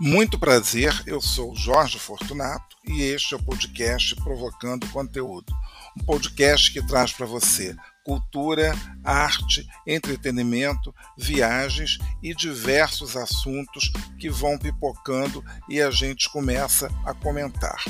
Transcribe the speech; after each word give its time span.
Muito 0.00 0.38
prazer, 0.38 1.02
eu 1.06 1.20
sou 1.20 1.56
Jorge 1.56 1.98
Fortunato 1.98 2.76
e 2.86 3.02
este 3.02 3.34
é 3.34 3.36
o 3.36 3.42
podcast 3.42 4.14
Provocando 4.14 4.88
Conteúdo. 4.90 5.52
Um 6.00 6.04
podcast 6.04 6.72
que 6.72 6.80
traz 6.86 7.12
para 7.12 7.26
você 7.26 7.74
cultura, 8.04 8.72
arte, 9.02 9.66
entretenimento, 9.84 10.94
viagens 11.18 11.98
e 12.22 12.32
diversos 12.32 13.16
assuntos 13.16 13.90
que 14.20 14.30
vão 14.30 14.56
pipocando 14.56 15.44
e 15.68 15.82
a 15.82 15.90
gente 15.90 16.30
começa 16.30 16.88
a 17.04 17.12
comentar. 17.12 17.82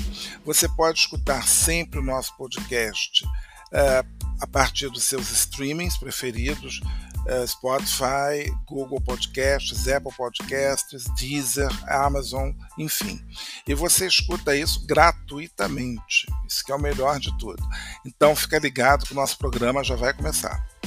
Você 0.47 0.67
pode 0.67 1.01
escutar 1.01 1.47
sempre 1.47 1.99
o 1.99 2.03
nosso 2.03 2.35
podcast 2.39 3.23
uh, 3.27 4.29
a 4.41 4.47
partir 4.47 4.89
dos 4.89 5.05
seus 5.05 5.31
streamings 5.31 5.99
preferidos 5.99 6.81
Spotify, 7.47 8.51
Google 8.67 9.01
Podcasts, 9.01 9.89
Apple 9.89 10.13
Podcasts, 10.17 11.05
Deezer, 11.19 11.71
Amazon, 11.89 12.53
enfim. 12.79 13.21
E 13.67 13.75
você 13.75 14.07
escuta 14.07 14.57
isso 14.57 14.87
gratuitamente. 14.87 16.27
Isso 16.49 16.65
que 16.65 16.73
é 16.73 16.75
o 16.75 16.81
melhor 16.81 17.19
de 17.19 17.37
tudo. 17.39 17.63
Então 18.05 18.35
fica 18.35 18.59
ligado 18.59 19.05
que 19.05 19.13
o 19.13 19.17
nosso 19.17 19.37
programa 19.39 19.85
já 19.85 19.97
vai 19.97 20.13
começar. 20.13 20.78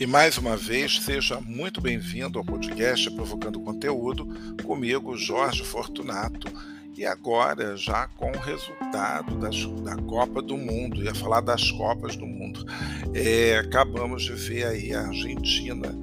E 0.00 0.06
mais 0.06 0.38
uma 0.38 0.56
vez, 0.56 0.98
seja 1.02 1.38
muito 1.42 1.78
bem-vindo 1.78 2.38
ao 2.38 2.44
podcast 2.44 3.10
Provocando 3.10 3.60
Conteúdo, 3.60 4.26
comigo, 4.64 5.14
Jorge 5.14 5.62
Fortunato, 5.62 6.50
e 6.96 7.04
agora 7.04 7.76
já 7.76 8.08
com 8.16 8.30
o 8.30 8.38
resultado 8.38 9.36
das, 9.36 9.62
da 9.82 9.96
Copa 9.96 10.40
do 10.40 10.56
Mundo, 10.56 11.04
ia 11.04 11.14
falar 11.14 11.42
das 11.42 11.70
Copas 11.70 12.16
do 12.16 12.26
Mundo. 12.26 12.64
É, 13.12 13.58
acabamos 13.58 14.22
de 14.22 14.32
ver 14.32 14.64
aí 14.68 14.94
a 14.94 15.02
Argentina 15.02 15.94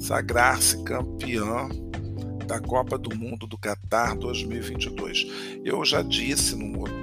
sagrar-se 0.00 0.82
campeã 0.82 1.68
da 2.46 2.58
Copa 2.58 2.96
do 2.96 3.14
Mundo 3.14 3.46
do 3.46 3.58
Qatar 3.58 4.16
2022. 4.16 5.26
Eu 5.62 5.84
já 5.84 6.00
disse 6.00 6.56
num 6.56 6.78
outro 6.78 7.01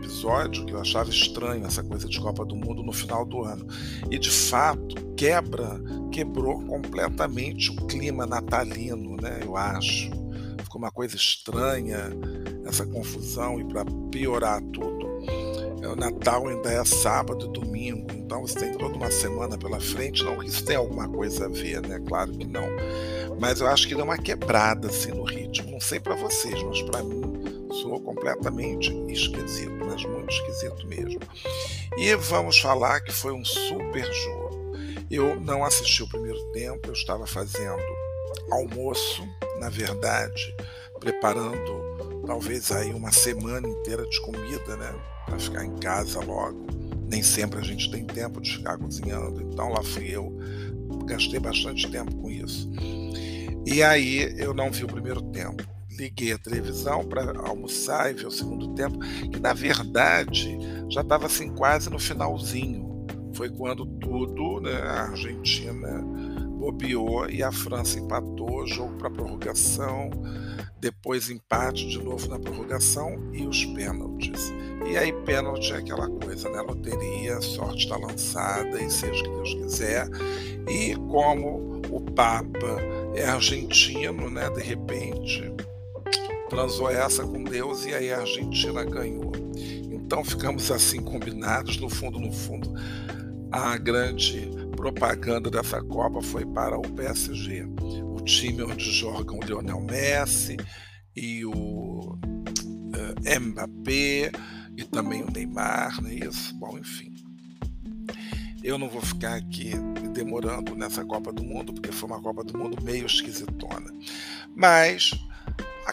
episódio 0.00 0.64
que 0.64 0.72
eu 0.72 0.80
achava 0.80 1.10
estranho 1.10 1.66
essa 1.66 1.82
coisa 1.82 2.08
de 2.08 2.18
Copa 2.20 2.44
do 2.44 2.56
Mundo 2.56 2.82
no 2.82 2.92
final 2.92 3.24
do 3.24 3.44
ano. 3.44 3.66
E 4.10 4.18
de 4.18 4.30
fato, 4.30 4.96
quebra, 5.14 5.80
quebrou 6.10 6.60
completamente 6.64 7.70
o 7.70 7.76
clima 7.86 8.26
natalino, 8.26 9.16
né? 9.16 9.40
Eu 9.42 9.56
acho. 9.56 10.10
Ficou 10.64 10.80
uma 10.80 10.90
coisa 10.90 11.16
estranha 11.16 12.10
essa 12.64 12.86
confusão 12.86 13.60
e 13.60 13.64
para 13.64 13.84
piorar 14.10 14.62
tudo, 14.72 15.08
é, 15.82 15.88
o 15.88 15.96
Natal 15.96 16.46
ainda 16.46 16.70
é 16.70 16.84
sábado 16.84 17.46
e 17.46 17.52
domingo, 17.52 18.06
então 18.12 18.42
você 18.42 18.58
tem 18.58 18.78
toda 18.78 18.96
uma 18.96 19.10
semana 19.10 19.58
pela 19.58 19.80
frente. 19.80 20.22
Não, 20.22 20.42
isso 20.42 20.64
tem 20.64 20.76
alguma 20.76 21.08
coisa 21.08 21.46
a 21.46 21.48
ver, 21.48 21.80
né? 21.86 22.00
Claro 22.06 22.32
que 22.32 22.46
não. 22.46 22.66
Mas 23.40 23.60
eu 23.60 23.66
acho 23.66 23.88
que 23.88 23.94
deu 23.94 24.04
uma 24.04 24.18
quebrada 24.18 24.88
assim 24.88 25.10
no 25.10 25.24
ritmo. 25.24 25.70
Não 25.70 25.80
sei 25.80 25.98
para 25.98 26.14
vocês, 26.14 26.62
mas 26.62 26.82
para 26.82 27.02
mim 27.02 27.19
soou 27.72 28.00
completamente 28.00 28.92
esquisito, 29.08 29.72
mas 29.84 30.04
muito 30.04 30.30
esquisito 30.30 30.86
mesmo. 30.86 31.20
E 31.96 32.14
vamos 32.14 32.58
falar 32.58 33.00
que 33.00 33.12
foi 33.12 33.32
um 33.32 33.44
super 33.44 34.04
jogo. 34.12 34.50
Eu 35.10 35.40
não 35.40 35.64
assisti 35.64 36.02
o 36.02 36.08
primeiro 36.08 36.40
tempo, 36.52 36.88
eu 36.88 36.92
estava 36.92 37.26
fazendo 37.26 37.82
almoço, 38.50 39.26
na 39.58 39.68
verdade, 39.68 40.54
preparando 40.98 42.24
talvez 42.26 42.70
aí 42.70 42.92
uma 42.92 43.10
semana 43.10 43.66
inteira 43.66 44.06
de 44.06 44.20
comida, 44.20 44.76
né, 44.76 44.94
para 45.26 45.38
ficar 45.38 45.64
em 45.64 45.76
casa 45.78 46.20
logo. 46.20 46.66
Nem 47.08 47.22
sempre 47.22 47.58
a 47.58 47.62
gente 47.62 47.90
tem 47.90 48.04
tempo 48.04 48.40
de 48.40 48.52
ficar 48.52 48.78
cozinhando, 48.78 49.42
então 49.42 49.70
lá 49.70 49.82
fui 49.82 50.14
eu, 50.14 50.32
gastei 51.06 51.40
bastante 51.40 51.90
tempo 51.90 52.14
com 52.16 52.30
isso. 52.30 52.70
E 53.66 53.82
aí 53.82 54.32
eu 54.38 54.54
não 54.54 54.70
vi 54.70 54.84
o 54.84 54.86
primeiro 54.86 55.20
tempo 55.22 55.79
liguei 56.00 56.32
a 56.32 56.38
televisão 56.38 57.04
para 57.04 57.38
almoçar 57.46 58.10
e 58.10 58.14
ver 58.14 58.26
o 58.26 58.30
segundo 58.30 58.74
tempo, 58.74 58.98
que 59.30 59.38
na 59.38 59.52
verdade 59.52 60.58
já 60.88 61.02
estava 61.02 61.26
assim 61.26 61.54
quase 61.54 61.90
no 61.90 61.98
finalzinho. 61.98 62.88
Foi 63.34 63.50
quando 63.50 63.86
tudo, 63.86 64.60
né, 64.60 64.74
a 64.82 65.10
Argentina 65.10 66.02
bobeou 66.58 67.28
e 67.28 67.42
a 67.42 67.52
França 67.52 67.98
empatou, 67.98 68.66
jogo 68.66 68.96
para 68.96 69.10
prorrogação, 69.10 70.10
depois 70.78 71.30
empate 71.30 71.86
de 71.88 72.02
novo 72.02 72.28
na 72.28 72.38
prorrogação 72.38 73.30
e 73.32 73.46
os 73.46 73.64
pênaltis. 73.66 74.52
E 74.90 74.96
aí 74.96 75.12
pênalti 75.24 75.72
é 75.72 75.76
aquela 75.76 76.08
coisa, 76.08 76.48
né? 76.48 76.60
Loteria, 76.62 77.40
sorte 77.40 77.84
está 77.84 77.96
lançada 77.96 78.80
e 78.82 78.90
seja 78.90 79.20
o 79.20 79.22
que 79.22 79.30
Deus 79.30 79.54
quiser. 79.54 80.08
E 80.68 80.96
como 81.10 81.82
o 81.90 82.00
Papa 82.00 82.78
é 83.14 83.24
argentino, 83.24 84.30
né? 84.30 84.48
De 84.50 84.62
repente 84.62 85.52
transou 86.50 86.90
essa 86.90 87.24
com 87.24 87.44
Deus 87.44 87.86
e 87.86 87.94
aí 87.94 88.12
a 88.12 88.18
Argentina 88.18 88.84
ganhou. 88.84 89.32
Então 89.56 90.24
ficamos 90.24 90.70
assim 90.70 91.00
combinados, 91.00 91.78
no 91.78 91.88
fundo, 91.88 92.18
no 92.18 92.32
fundo, 92.32 92.74
a 93.52 93.78
grande 93.78 94.50
propaganda 94.76 95.48
dessa 95.48 95.80
Copa 95.80 96.20
foi 96.20 96.44
para 96.44 96.76
o 96.76 96.82
PSG, 96.82 97.64
o 98.02 98.20
time 98.24 98.64
onde 98.64 98.90
jogam 98.90 99.38
o 99.38 99.44
Lionel 99.44 99.80
Messi 99.80 100.56
e 101.14 101.44
o 101.44 102.18
uh, 102.18 103.40
Mbappé 103.40 104.32
e 104.76 104.84
também 104.84 105.22
o 105.22 105.30
Neymar, 105.30 106.02
não 106.02 106.10
é 106.10 106.14
isso? 106.14 106.54
Bom, 106.56 106.76
enfim. 106.76 107.14
Eu 108.62 108.76
não 108.76 108.88
vou 108.88 109.00
ficar 109.00 109.36
aqui 109.36 109.72
demorando 110.12 110.74
nessa 110.74 111.04
Copa 111.04 111.32
do 111.32 111.42
Mundo, 111.42 111.72
porque 111.72 111.92
foi 111.92 112.08
uma 112.10 112.20
Copa 112.20 112.42
do 112.42 112.58
Mundo 112.58 112.82
meio 112.82 113.06
esquisitona. 113.06 113.90
Mas 114.54 115.12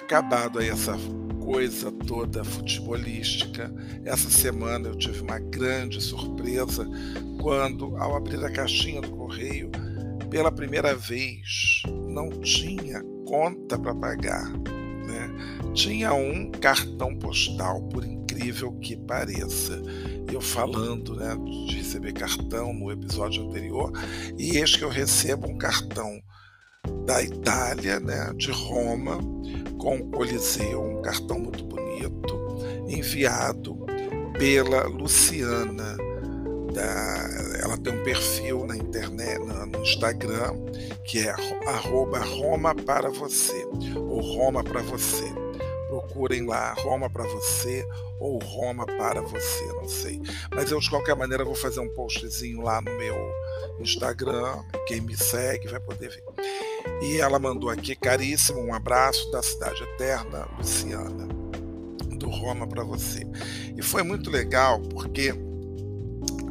acabado 0.07 0.59
aí 0.59 0.69
essa 0.69 0.97
coisa 1.43 1.91
toda 1.91 2.41
futebolística, 2.41 3.69
essa 4.05 4.29
semana 4.29 4.87
eu 4.87 4.95
tive 4.95 5.19
uma 5.19 5.37
grande 5.37 5.99
surpresa 5.99 6.87
quando, 7.41 7.97
ao 7.97 8.15
abrir 8.15 8.41
a 8.45 8.49
caixinha 8.49 9.01
do 9.01 9.09
correio, 9.09 9.69
pela 10.29 10.49
primeira 10.49 10.95
vez 10.95 11.81
não 12.07 12.29
tinha 12.29 13.03
conta 13.25 13.77
para 13.77 13.93
pagar. 13.93 14.49
Né? 14.49 15.29
Tinha 15.73 16.13
um 16.13 16.51
cartão 16.51 17.13
postal, 17.19 17.81
por 17.89 18.05
incrível 18.05 18.71
que 18.79 18.95
pareça. 18.95 19.81
Eu 20.31 20.39
falando 20.39 21.17
né, 21.17 21.35
de 21.67 21.75
receber 21.75 22.13
cartão 22.13 22.73
no 22.73 22.89
episódio 22.89 23.45
anterior, 23.45 23.91
e 24.37 24.57
eis 24.57 24.77
que 24.77 24.85
eu 24.85 24.89
recebo 24.89 25.49
um 25.49 25.57
cartão 25.57 26.21
da 27.05 27.21
Itália, 27.21 27.99
né, 27.99 28.31
de 28.35 28.51
Roma, 28.51 29.19
com 29.77 29.97
o 29.97 30.09
Coliseu, 30.11 30.81
um 30.81 31.01
cartão 31.01 31.39
muito 31.39 31.63
bonito, 31.65 32.37
enviado 32.87 33.77
pela 34.37 34.83
Luciana. 34.87 35.97
Da, 36.73 37.63
ela 37.63 37.77
tem 37.77 37.93
um 37.93 38.03
perfil 38.03 38.65
na 38.65 38.75
internet, 38.75 39.39
no 39.39 39.81
Instagram, 39.81 40.53
que 41.05 41.19
é 41.19 41.33
arroba 41.65 42.19
Roma 42.19 42.75
para 42.75 43.09
você, 43.09 43.65
ou 43.95 44.19
Roma 44.19 44.63
para 44.63 44.81
você. 44.81 45.25
Procurem 45.97 46.45
lá 46.45 46.75
Roma 46.77 47.09
para 47.09 47.23
você 47.23 47.83
ou 48.19 48.37
Roma 48.37 48.85
para 48.85 49.19
você, 49.19 49.65
não 49.73 49.87
sei. 49.87 50.21
Mas 50.53 50.69
eu 50.69 50.79
de 50.79 50.87
qualquer 50.91 51.15
maneira 51.15 51.43
vou 51.43 51.55
fazer 51.55 51.79
um 51.79 51.89
postzinho 51.89 52.61
lá 52.61 52.79
no 52.79 52.95
meu 52.99 53.15
Instagram. 53.79 54.61
Quem 54.85 55.01
me 55.01 55.17
segue 55.17 55.67
vai 55.67 55.79
poder 55.79 56.09
ver. 56.09 56.23
E 57.01 57.17
ela 57.17 57.39
mandou 57.39 57.71
aqui, 57.71 57.95
caríssimo, 57.95 58.59
um 58.59 58.75
abraço 58.75 59.31
da 59.31 59.41
Cidade 59.41 59.81
Eterna, 59.81 60.47
Luciana, 60.55 61.27
do 62.15 62.29
Roma 62.29 62.67
para 62.67 62.83
você. 62.83 63.25
E 63.75 63.81
foi 63.81 64.03
muito 64.03 64.29
legal, 64.29 64.79
porque 64.79 65.33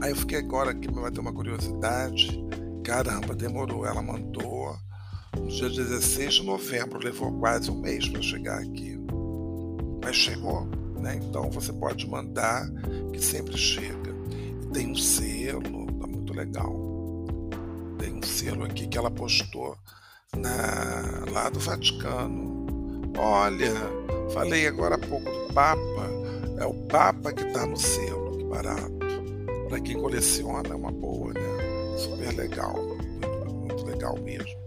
aí 0.03 0.11
eu 0.11 0.17
fiquei 0.17 0.39
agora 0.39 0.73
aqui, 0.73 0.93
vai 0.93 1.13
ter 1.13 1.21
uma 1.21 1.33
curiosidade. 1.33 2.45
Caramba, 2.83 3.33
demorou. 3.33 3.87
Ela 3.87 4.03
mandou 4.03 4.77
no 5.37 5.47
dia 5.47 5.71
16 5.71 6.35
de 6.35 6.43
novembro, 6.43 6.99
levou 6.99 7.33
quase 7.39 7.71
um 7.71 7.81
mês 7.81 8.09
para 8.09 8.21
chegar 8.21 8.59
aqui. 8.59 8.97
Mas 10.07 10.15
chegou, 10.15 10.65
né? 11.01 11.17
Então 11.17 11.51
você 11.51 11.73
pode 11.73 12.09
mandar, 12.09 12.71
que 13.13 13.21
sempre 13.21 13.59
chega. 13.59 14.15
E 14.63 14.67
tem 14.73 14.93
um 14.93 14.95
selo, 14.95 15.87
tá 15.99 16.07
muito 16.07 16.33
legal. 16.33 16.73
Tem 17.99 18.15
um 18.15 18.23
selo 18.23 18.63
aqui 18.63 18.87
que 18.87 18.97
ela 18.97 19.11
postou 19.11 19.77
na, 20.37 21.25
lá 21.33 21.51
do 21.51 21.59
Vaticano. 21.59 22.67
Olha, 23.19 23.73
falei 24.33 24.69
agora 24.69 24.95
há 24.95 24.99
pouco 24.99 25.29
do 25.29 25.53
Papa, 25.53 26.09
é 26.61 26.65
o 26.65 26.75
Papa 26.87 27.33
que 27.33 27.43
está 27.43 27.67
no 27.67 27.77
selo, 27.77 28.39
que 28.39 28.45
barato. 28.45 28.93
Para 29.69 29.81
quem 29.81 30.01
coleciona, 30.01 30.69
é 30.69 30.75
uma 30.77 30.93
boa, 30.93 31.35
né? 31.35 31.41
Super 31.99 32.33
legal, 32.33 32.77
muito, 32.77 33.55
muito 33.55 33.85
legal 33.85 34.17
mesmo. 34.21 34.66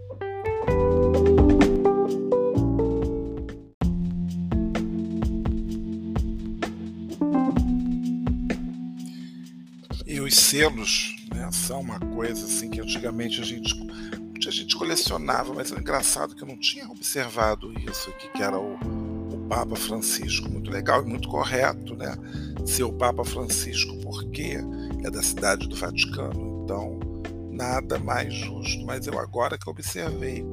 Selos 10.50 11.14
né, 11.32 11.48
são 11.52 11.80
uma 11.80 12.00
coisa 12.00 12.44
assim 12.44 12.68
que 12.68 12.80
antigamente 12.80 13.40
a 13.40 13.44
gente, 13.44 13.72
a 14.44 14.50
gente 14.50 14.74
colecionava, 14.74 15.54
mas 15.54 15.70
é 15.70 15.78
engraçado 15.78 16.34
que 16.34 16.42
eu 16.42 16.48
não 16.48 16.58
tinha 16.58 16.90
observado 16.90 17.72
isso 17.88 18.12
que 18.34 18.42
era 18.42 18.58
o, 18.58 18.74
o 19.32 19.46
Papa 19.48 19.76
Francisco. 19.76 20.50
Muito 20.50 20.68
legal 20.68 21.04
e 21.04 21.06
muito 21.08 21.28
correto, 21.28 21.94
né? 21.94 22.16
Ser 22.66 22.82
o 22.82 22.92
Papa 22.92 23.24
Francisco, 23.24 23.96
porque 23.98 24.58
é 25.04 25.10
da 25.10 25.22
cidade 25.22 25.68
do 25.68 25.76
Vaticano. 25.76 26.64
Então, 26.64 26.98
nada 27.48 28.00
mais 28.00 28.34
justo. 28.34 28.84
Mas 28.84 29.06
eu 29.06 29.20
agora 29.20 29.56
que 29.56 29.70
observei, 29.70 30.44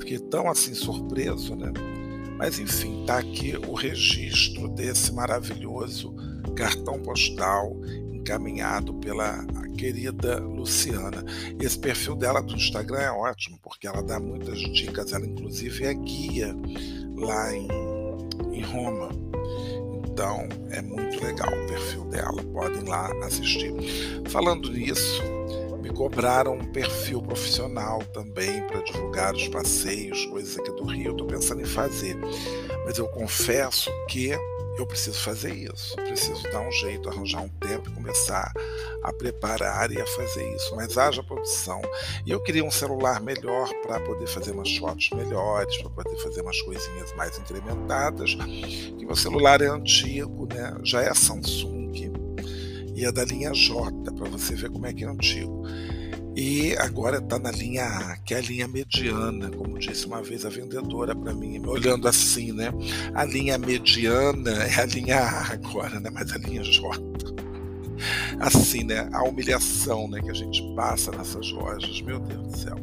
fiquei 0.00 0.18
tão 0.18 0.50
assim 0.50 0.74
surpreso, 0.74 1.54
né? 1.54 1.72
Mas 2.36 2.58
enfim, 2.58 3.04
tá 3.06 3.18
aqui 3.18 3.56
o 3.68 3.72
registro 3.72 4.68
desse 4.68 5.12
maravilhoso 5.12 6.12
cartão 6.56 6.98
postal 7.00 7.76
encaminhado 8.28 8.92
pela 8.94 9.42
querida 9.76 10.38
Luciana. 10.38 11.24
Esse 11.58 11.78
perfil 11.78 12.14
dela 12.14 12.42
do 12.42 12.54
Instagram 12.54 13.00
é 13.00 13.10
ótimo, 13.10 13.58
porque 13.62 13.86
ela 13.86 14.02
dá 14.02 14.20
muitas 14.20 14.58
dicas, 14.58 15.12
ela 15.12 15.24
inclusive 15.24 15.86
é 15.86 15.94
guia 15.94 16.54
lá 17.16 17.54
em, 17.54 17.68
em 18.52 18.62
Roma. 18.62 19.08
Então 20.04 20.46
é 20.70 20.82
muito 20.82 21.24
legal 21.24 21.48
o 21.48 21.66
perfil 21.68 22.04
dela, 22.06 22.42
podem 22.52 22.84
lá 22.84 23.10
assistir. 23.24 23.72
Falando 24.28 24.70
nisso, 24.70 25.22
me 25.80 25.90
cobraram 25.90 26.54
um 26.54 26.72
perfil 26.72 27.22
profissional 27.22 28.00
também 28.12 28.62
para 28.66 28.82
divulgar 28.82 29.34
os 29.34 29.48
passeios, 29.48 30.26
coisas 30.26 30.58
aqui 30.58 30.70
do 30.72 30.84
Rio, 30.84 31.12
estou 31.12 31.26
pensando 31.26 31.62
em 31.62 31.66
fazer. 31.66 32.16
Mas 32.84 32.98
eu 32.98 33.08
confesso 33.08 33.90
que 34.08 34.32
eu 34.78 34.86
preciso 34.86 35.18
fazer 35.18 35.52
isso, 35.54 35.96
preciso 35.96 36.42
dar 36.44 36.60
um 36.60 36.70
jeito, 36.70 37.08
arranjar 37.08 37.42
um 37.42 37.48
tempo 37.48 37.90
e 37.90 37.92
começar 37.92 38.52
a 39.02 39.12
preparar 39.12 39.90
e 39.90 40.00
a 40.00 40.06
fazer 40.06 40.54
isso. 40.54 40.74
Mas 40.76 40.96
haja 40.96 41.22
produção. 41.22 41.80
E 42.24 42.30
eu 42.30 42.40
queria 42.40 42.64
um 42.64 42.70
celular 42.70 43.20
melhor 43.20 43.68
para 43.82 44.00
poder 44.00 44.26
fazer 44.26 44.52
umas 44.52 44.76
fotos 44.76 45.10
melhores, 45.10 45.76
para 45.78 45.90
poder 45.90 46.16
fazer 46.22 46.42
umas 46.42 46.60
coisinhas 46.62 47.12
mais 47.14 47.38
incrementadas. 47.38 48.34
Que 48.34 49.04
meu 49.04 49.16
celular 49.16 49.60
é 49.60 49.66
antigo, 49.66 50.46
né? 50.46 50.76
Já 50.84 51.02
é 51.02 51.12
Samsung 51.12 51.78
e 52.98 53.04
é 53.04 53.12
da 53.12 53.24
linha 53.24 53.52
J, 53.52 53.92
para 54.12 54.28
você 54.28 54.56
ver 54.56 54.70
como 54.70 54.84
é 54.84 54.92
que 54.92 55.04
é 55.04 55.06
antigo. 55.06 55.62
E 56.40 56.76
agora 56.76 57.18
está 57.18 57.36
na 57.36 57.50
linha 57.50 57.84
A, 57.84 58.16
que 58.18 58.32
é 58.32 58.36
a 58.36 58.40
linha 58.40 58.68
mediana, 58.68 59.50
como 59.50 59.76
disse 59.76 60.06
uma 60.06 60.22
vez 60.22 60.46
a 60.46 60.48
vendedora 60.48 61.12
para 61.12 61.34
mim, 61.34 61.60
olhando 61.66 62.06
assim, 62.06 62.52
né? 62.52 62.68
A 63.12 63.24
linha 63.24 63.58
mediana 63.58 64.52
é 64.52 64.80
a 64.80 64.86
linha 64.86 65.18
A 65.18 65.52
agora, 65.54 65.98
né? 65.98 66.08
Mas 66.12 66.30
a 66.30 66.38
linha 66.38 66.62
J. 66.62 66.96
Assim, 68.38 68.84
né? 68.84 69.08
A 69.12 69.24
humilhação 69.24 70.06
né? 70.06 70.20
que 70.22 70.30
a 70.30 70.32
gente 70.32 70.62
passa 70.76 71.10
nessas 71.10 71.50
lojas, 71.50 72.00
meu 72.02 72.20
Deus 72.20 72.52
do 72.52 72.56
céu. 72.56 72.76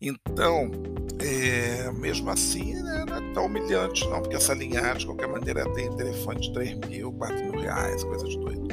Então, 0.00 0.70
é, 1.18 1.90
mesmo 1.90 2.30
assim, 2.30 2.74
né, 2.74 3.04
não 3.04 3.16
é 3.16 3.34
tão 3.34 3.46
humilhante, 3.46 4.08
não, 4.08 4.22
porque 4.22 4.36
essa 4.36 4.54
linha 4.54 4.92
A, 4.92 4.94
de 4.94 5.06
qualquer 5.06 5.26
maneira, 5.26 5.68
tem 5.72 5.90
telefone 5.96 6.40
de 6.40 6.52
3 6.52 6.78
mil, 6.88 7.12
4 7.14 7.36
mil 7.36 7.60
reais, 7.60 8.04
coisa 8.04 8.28
de 8.28 8.38
doido. 8.38 8.68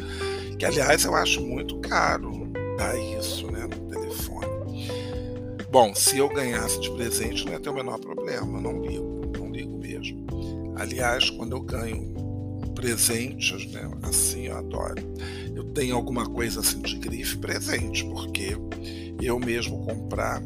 Que, 0.59 0.65
aliás, 0.65 1.03
eu 1.03 1.15
acho 1.15 1.41
muito 1.41 1.79
caro 1.79 2.45
dar 2.77 2.95
isso, 2.95 3.51
né? 3.51 3.67
Bom, 5.69 5.93
se 5.93 6.17
eu 6.17 6.29
ganhasse 6.29 6.79
de 6.79 6.89
presente 6.91 7.45
não 7.45 7.51
ia 7.51 7.59
ter 7.59 7.69
o 7.69 7.73
menor 7.73 7.99
problema, 7.99 8.59
não 8.59 8.81
ligo, 8.81 9.31
não 9.37 9.51
ligo 9.51 9.77
mesmo. 9.77 10.25
Aliás, 10.75 11.29
quando 11.29 11.55
eu 11.55 11.61
ganho 11.61 12.15
presentes, 12.73 13.69
né, 13.71 13.89
assim 14.03 14.47
eu 14.47 14.57
adoro. 14.57 15.01
Eu 15.53 15.65
tenho 15.73 15.95
alguma 15.95 16.25
coisa 16.25 16.61
assim 16.61 16.79
de 16.81 16.95
grife 16.97 17.37
presente, 17.37 18.05
porque 18.05 18.55
eu 19.21 19.39
mesmo 19.39 19.83
comprar, 19.83 20.41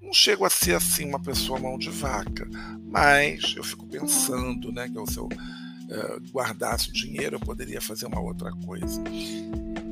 não 0.00 0.12
chego 0.12 0.44
a 0.44 0.50
ser 0.50 0.74
assim 0.74 1.06
uma 1.06 1.20
pessoa 1.20 1.58
mão 1.58 1.78
de 1.78 1.90
vaca, 1.90 2.48
mas 2.84 3.54
eu 3.56 3.64
fico 3.64 3.86
pensando, 3.86 4.70
né, 4.72 4.88
que 4.88 5.12
se 5.12 5.18
eu 5.18 5.28
uh, 5.90 6.30
guardasse 6.30 6.90
o 6.90 6.92
dinheiro 6.92 7.36
eu 7.36 7.40
poderia 7.40 7.80
fazer 7.80 8.06
uma 8.06 8.20
outra 8.20 8.50
coisa. 8.64 9.02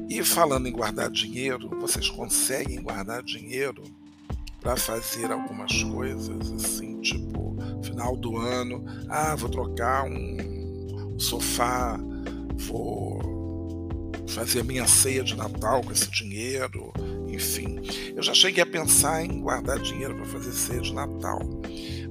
E 0.08 0.23
falando 0.23 0.67
em 0.67 0.73
guardar 0.73 1.11
dinheiro, 1.11 1.69
vocês 1.81 2.08
conseguem 2.08 2.82
guardar 2.82 3.23
dinheiro 3.23 3.82
para 4.61 4.76
fazer 4.76 5.31
algumas 5.31 5.82
coisas, 5.82 6.52
assim, 6.52 7.00
tipo, 7.00 7.56
final 7.82 8.17
do 8.17 8.37
ano, 8.38 8.85
ah, 9.08 9.35
vou 9.35 9.50
trocar 9.50 10.05
um 10.05 11.19
sofá, 11.19 11.99
vou 12.56 13.33
fazer 14.29 14.61
a 14.61 14.65
minha 14.65 14.87
ceia 14.87 15.23
de 15.23 15.37
Natal 15.37 15.82
com 15.82 15.93
esse 15.93 16.11
dinheiro, 16.11 16.93
enfim. 17.29 17.81
Eu 18.15 18.23
já 18.23 18.35
cheguei 18.35 18.62
a 18.62 18.67
pensar 18.67 19.25
em 19.25 19.41
guardar 19.41 19.79
dinheiro 19.79 20.15
para 20.15 20.25
fazer 20.26 20.53
ceia 20.53 20.81
de 20.81 20.93
Natal, 20.93 21.41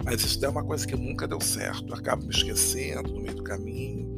mas 0.04 0.24
isso 0.24 0.44
é 0.46 0.50
uma 0.50 0.64
coisa 0.64 0.86
que 0.86 0.96
nunca 0.96 1.28
deu 1.28 1.40
certo, 1.40 1.90
eu 1.90 1.96
acabo 1.96 2.26
me 2.26 2.34
esquecendo 2.34 3.12
no 3.12 3.22
meio 3.22 3.36
do 3.36 3.44
caminho. 3.44 4.14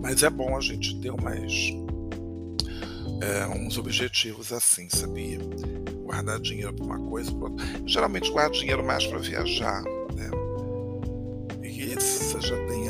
Mas 0.00 0.22
é 0.22 0.30
bom 0.30 0.56
a 0.56 0.60
gente 0.60 0.98
ter 1.00 1.10
umas, 1.10 1.52
é, 3.20 3.46
uns 3.46 3.78
objetivos 3.78 4.52
assim, 4.52 4.88
sabia? 4.90 5.38
guardar 6.12 6.38
dinheiro 6.40 6.74
para 6.74 6.84
uma 6.84 6.98
coisa, 6.98 7.32
para 7.32 7.48
outra. 7.48 7.66
Geralmente 7.86 8.30
guardo 8.30 8.52
dinheiro 8.52 8.84
mais 8.84 9.06
para 9.06 9.18
viajar, 9.18 9.82
né? 10.14 10.30
E 11.62 11.94
você 11.94 12.40
já 12.40 12.56
tem 12.66 12.81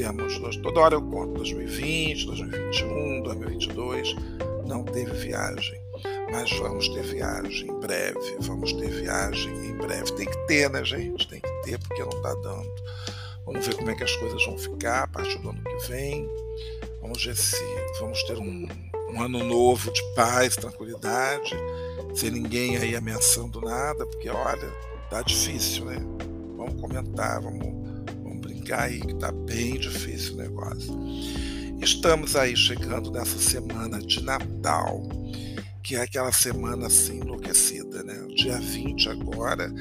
temos, 0.00 0.56
toda 0.62 0.80
hora 0.80 0.94
eu 0.94 1.02
conto, 1.02 1.34
2020, 1.34 2.26
2021, 2.26 3.22
2022, 3.22 4.16
não 4.66 4.82
teve 4.82 5.12
viagem. 5.12 5.78
Mas 6.32 6.50
vamos 6.58 6.88
ter 6.88 7.02
viagem 7.02 7.68
em 7.68 7.80
breve, 7.80 8.36
vamos 8.40 8.72
ter 8.72 8.88
viagem 8.88 9.52
em 9.66 9.76
breve. 9.76 10.12
Tem 10.12 10.26
que 10.26 10.46
ter, 10.46 10.70
né, 10.70 10.82
gente? 10.84 11.28
Tem 11.28 11.40
que 11.40 11.62
ter, 11.64 11.78
porque 11.80 12.00
não 12.00 12.08
está 12.08 12.34
dando. 12.34 12.70
Vamos 13.44 13.66
ver 13.66 13.74
como 13.74 13.90
é 13.90 13.94
que 13.94 14.04
as 14.04 14.14
coisas 14.16 14.42
vão 14.46 14.56
ficar 14.56 15.02
a 15.02 15.06
partir 15.08 15.38
do 15.38 15.50
ano 15.50 15.62
que 15.62 15.88
vem. 15.88 16.26
Vamos 17.02 17.24
ver 17.24 17.36
se 17.36 17.62
vamos 17.98 18.22
ter 18.22 18.38
um, 18.38 18.68
um 19.12 19.22
ano 19.22 19.44
novo 19.44 19.90
de 19.92 20.02
paz, 20.14 20.56
tranquilidade 20.56 21.54
sem 22.14 22.30
ninguém 22.30 22.76
aí 22.76 22.96
ameaçando 22.96 23.60
nada, 23.60 24.06
porque 24.06 24.28
olha, 24.28 24.72
tá 25.08 25.22
difícil, 25.22 25.84
né? 25.84 25.96
Vamos 26.56 26.80
comentar, 26.80 27.40
vamos, 27.40 27.79
aí 28.72 29.00
que 29.00 29.14
tá 29.14 29.32
bem 29.32 29.78
difícil 29.78 30.34
o 30.34 30.36
negócio. 30.36 30.94
Estamos 31.80 32.36
aí 32.36 32.56
chegando 32.56 33.10
nessa 33.10 33.38
semana 33.38 33.98
de 33.98 34.22
Natal, 34.22 35.02
que 35.82 35.96
é 35.96 36.02
aquela 36.02 36.32
semana 36.32 36.86
assim 36.86 37.20
enlouquecida, 37.20 38.02
né? 38.02 38.14
Dia 38.36 38.58
20 38.58 39.08
agora, 39.08 39.72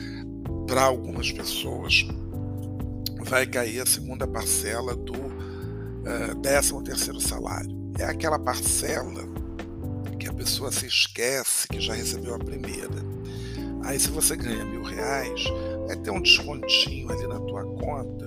para 0.67 0.83
algumas 0.83 1.31
pessoas, 1.31 2.05
vai 3.25 3.45
cair 3.45 3.81
a 3.81 3.85
segunda 3.85 4.25
parcela 4.27 4.95
do 4.95 5.13
uh, 5.13 5.31
eh, 6.05 6.35
13 6.41 6.83
terceiro 6.83 7.19
salário. 7.19 7.77
É 7.99 8.05
aquela 8.05 8.39
parcela 8.39 9.29
pessoa 10.39 10.71
se 10.71 10.85
esquece 10.85 11.67
que 11.67 11.81
já 11.81 11.93
recebeu 11.93 12.33
a 12.33 12.39
primeira. 12.39 12.87
Aí, 13.83 13.99
se 13.99 14.09
você 14.09 14.37
ganha 14.37 14.63
mil 14.63 14.83
reais, 14.83 15.43
vai 15.89 15.97
ter 15.97 16.11
um 16.11 16.21
descontinho 16.21 17.11
ali 17.11 17.25
na 17.25 17.39
tua 17.39 17.63
conta, 17.63 18.25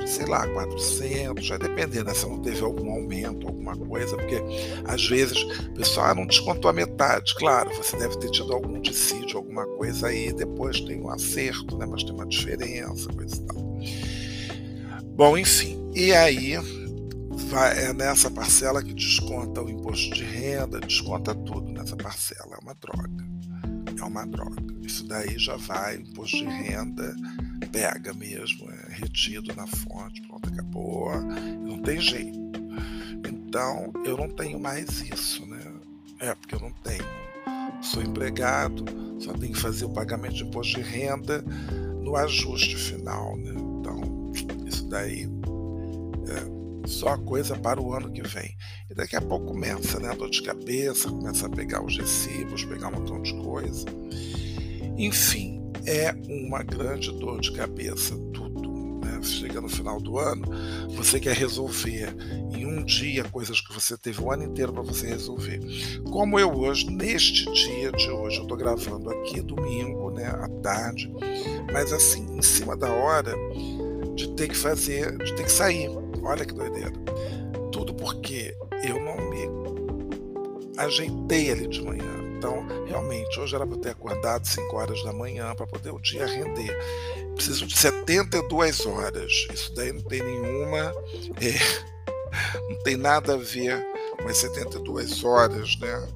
de, 0.00 0.08
sei 0.08 0.24
lá, 0.24 0.48
400, 0.48 1.46
vai 1.46 1.58
depender, 1.58 2.02
né? 2.02 2.14
Se 2.14 2.26
não 2.26 2.40
teve 2.40 2.62
algum 2.62 2.90
aumento, 2.90 3.46
alguma 3.46 3.76
coisa, 3.76 4.16
porque 4.16 4.42
às 4.86 5.06
vezes 5.06 5.42
o 5.42 5.74
pessoal 5.74 6.06
ah, 6.06 6.14
não 6.14 6.26
descontou 6.26 6.70
a 6.70 6.72
metade. 6.72 7.34
Claro, 7.34 7.70
você 7.74 7.98
deve 7.98 8.18
ter 8.18 8.30
tido 8.30 8.54
algum 8.54 8.80
dissídio, 8.80 9.36
alguma 9.36 9.66
coisa 9.76 10.06
aí, 10.06 10.32
depois 10.32 10.80
tem 10.80 11.02
um 11.02 11.10
acerto, 11.10 11.76
né? 11.76 11.84
Mas 11.84 12.02
tem 12.02 12.14
uma 12.14 12.26
diferença, 12.26 13.12
coisa 13.12 13.36
e 13.36 13.40
tal. 13.40 13.62
Bom, 15.14 15.36
enfim. 15.36 15.78
E 15.94 16.12
aí, 16.14 16.54
é 17.76 17.92
nessa 17.92 18.30
parcela 18.30 18.82
que 18.82 18.94
desconta 18.94 19.60
o 19.60 19.68
imposto 19.68 20.14
de 20.14 20.24
renda, 20.24 20.80
desconta 20.80 21.34
tudo 21.34 21.70
nessa 21.70 21.94
parcela. 21.94 22.56
É 22.56 22.64
uma 22.64 22.74
droga. 22.74 23.31
É 24.02 24.04
uma 24.04 24.26
droga. 24.26 24.60
Isso 24.80 25.06
daí 25.06 25.38
já 25.38 25.56
vai, 25.56 25.94
imposto 25.94 26.38
de 26.38 26.44
renda, 26.44 27.14
pega 27.70 28.12
mesmo, 28.12 28.68
é 28.68 28.94
retido 28.94 29.54
na 29.54 29.64
fonte, 29.64 30.20
pronto, 30.22 30.48
acabou. 30.48 31.12
Não 31.22 31.80
tem 31.80 32.00
jeito. 32.00 32.36
Então, 33.24 33.92
eu 34.04 34.16
não 34.16 34.28
tenho 34.28 34.58
mais 34.58 35.02
isso, 35.02 35.46
né? 35.46 35.62
É, 36.18 36.34
porque 36.34 36.56
eu 36.56 36.60
não 36.60 36.72
tenho. 36.82 37.04
Sou 37.80 38.02
empregado, 38.02 38.84
só 39.20 39.32
tenho 39.34 39.52
que 39.52 39.60
fazer 39.60 39.84
o 39.84 39.90
pagamento 39.90 40.34
de 40.34 40.42
imposto 40.42 40.74
de 40.74 40.82
renda 40.82 41.44
no 42.02 42.16
ajuste 42.16 42.74
final, 42.74 43.36
né? 43.36 43.52
Então, 43.52 44.32
isso 44.66 44.88
daí 44.88 45.28
só 46.86 47.16
coisa 47.16 47.56
para 47.56 47.80
o 47.80 47.94
ano 47.94 48.10
que 48.10 48.22
vem. 48.22 48.56
E 48.90 48.94
daqui 48.94 49.16
a 49.16 49.20
pouco 49.20 49.46
começa, 49.46 49.98
né? 49.98 50.10
A 50.10 50.14
dor 50.14 50.30
de 50.30 50.42
cabeça, 50.42 51.08
começa 51.08 51.46
a 51.46 51.50
pegar 51.50 51.84
os 51.84 51.96
recibos, 51.96 52.64
pegar 52.64 52.88
um 52.88 53.00
montão 53.00 53.22
de 53.22 53.34
coisa. 53.34 53.86
Enfim, 54.96 55.62
é 55.86 56.14
uma 56.28 56.62
grande 56.62 57.10
dor 57.12 57.40
de 57.40 57.52
cabeça 57.52 58.16
tudo. 58.32 58.70
Né? 59.04 59.20
chega 59.22 59.60
no 59.60 59.68
final 59.68 60.00
do 60.00 60.18
ano, 60.18 60.44
você 60.90 61.18
quer 61.18 61.34
resolver 61.34 62.14
em 62.56 62.66
um 62.66 62.84
dia 62.84 63.24
coisas 63.24 63.60
que 63.60 63.72
você 63.72 63.96
teve 63.96 64.20
o 64.20 64.30
ano 64.30 64.44
inteiro 64.44 64.72
para 64.72 64.82
você 64.82 65.08
resolver. 65.08 65.60
Como 66.10 66.38
eu 66.38 66.52
hoje, 66.52 66.90
neste 66.90 67.50
dia 67.52 67.90
de 67.92 68.10
hoje, 68.10 68.36
eu 68.38 68.42
estou 68.42 68.56
gravando 68.56 69.10
aqui 69.10 69.40
domingo, 69.40 70.10
né, 70.10 70.26
à 70.26 70.48
tarde, 70.62 71.12
mas 71.72 71.92
assim, 71.92 72.36
em 72.36 72.42
cima 72.42 72.76
da 72.76 72.92
hora 72.92 73.34
de 74.14 74.28
ter 74.34 74.48
que 74.48 74.56
fazer, 74.56 75.16
de 75.18 75.34
ter 75.34 75.44
que 75.44 75.52
sair. 75.52 75.90
Olha 76.22 76.44
que 76.44 76.54
doideira. 76.54 76.92
Tudo 77.70 77.94
porque 77.94 78.54
eu 78.84 79.00
não 79.00 79.16
me 79.30 79.48
ajeitei 80.78 81.50
ali 81.50 81.66
de 81.68 81.82
manhã. 81.82 82.22
Então, 82.36 82.66
realmente, 82.86 83.38
hoje 83.38 83.54
era 83.54 83.64
para 83.64 83.78
ter 83.78 83.90
acordado 83.90 84.46
5 84.46 84.76
horas 84.76 85.02
da 85.04 85.12
manhã 85.12 85.54
para 85.54 85.66
poder 85.66 85.90
o 85.90 86.00
dia 86.00 86.26
render. 86.26 86.76
Preciso 87.34 87.66
de 87.66 87.78
72 87.78 88.84
horas. 88.86 89.46
Isso 89.52 89.72
daí 89.74 89.92
não 89.92 90.02
tem 90.02 90.22
nenhuma. 90.22 90.92
É, 91.40 91.54
não 92.68 92.78
tem 92.82 92.96
nada 92.96 93.34
a 93.34 93.36
ver 93.36 93.80
com 94.20 94.28
as 94.28 94.38
72 94.38 95.22
horas, 95.22 95.78
né? 95.78 96.08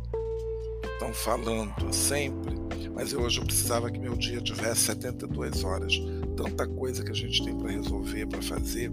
Estão 0.94 1.14
falando 1.14 1.92
sempre. 1.92 2.56
Mas 2.92 3.12
eu, 3.12 3.20
hoje 3.20 3.38
eu 3.38 3.44
precisava 3.44 3.90
que 3.90 3.98
meu 3.98 4.16
dia 4.16 4.40
tivesse 4.40 4.86
72 4.86 5.62
horas. 5.62 5.92
Tanta 6.36 6.66
coisa 6.66 7.04
que 7.04 7.12
a 7.12 7.14
gente 7.14 7.44
tem 7.44 7.56
para 7.56 7.70
resolver, 7.70 8.26
para 8.26 8.42
fazer. 8.42 8.90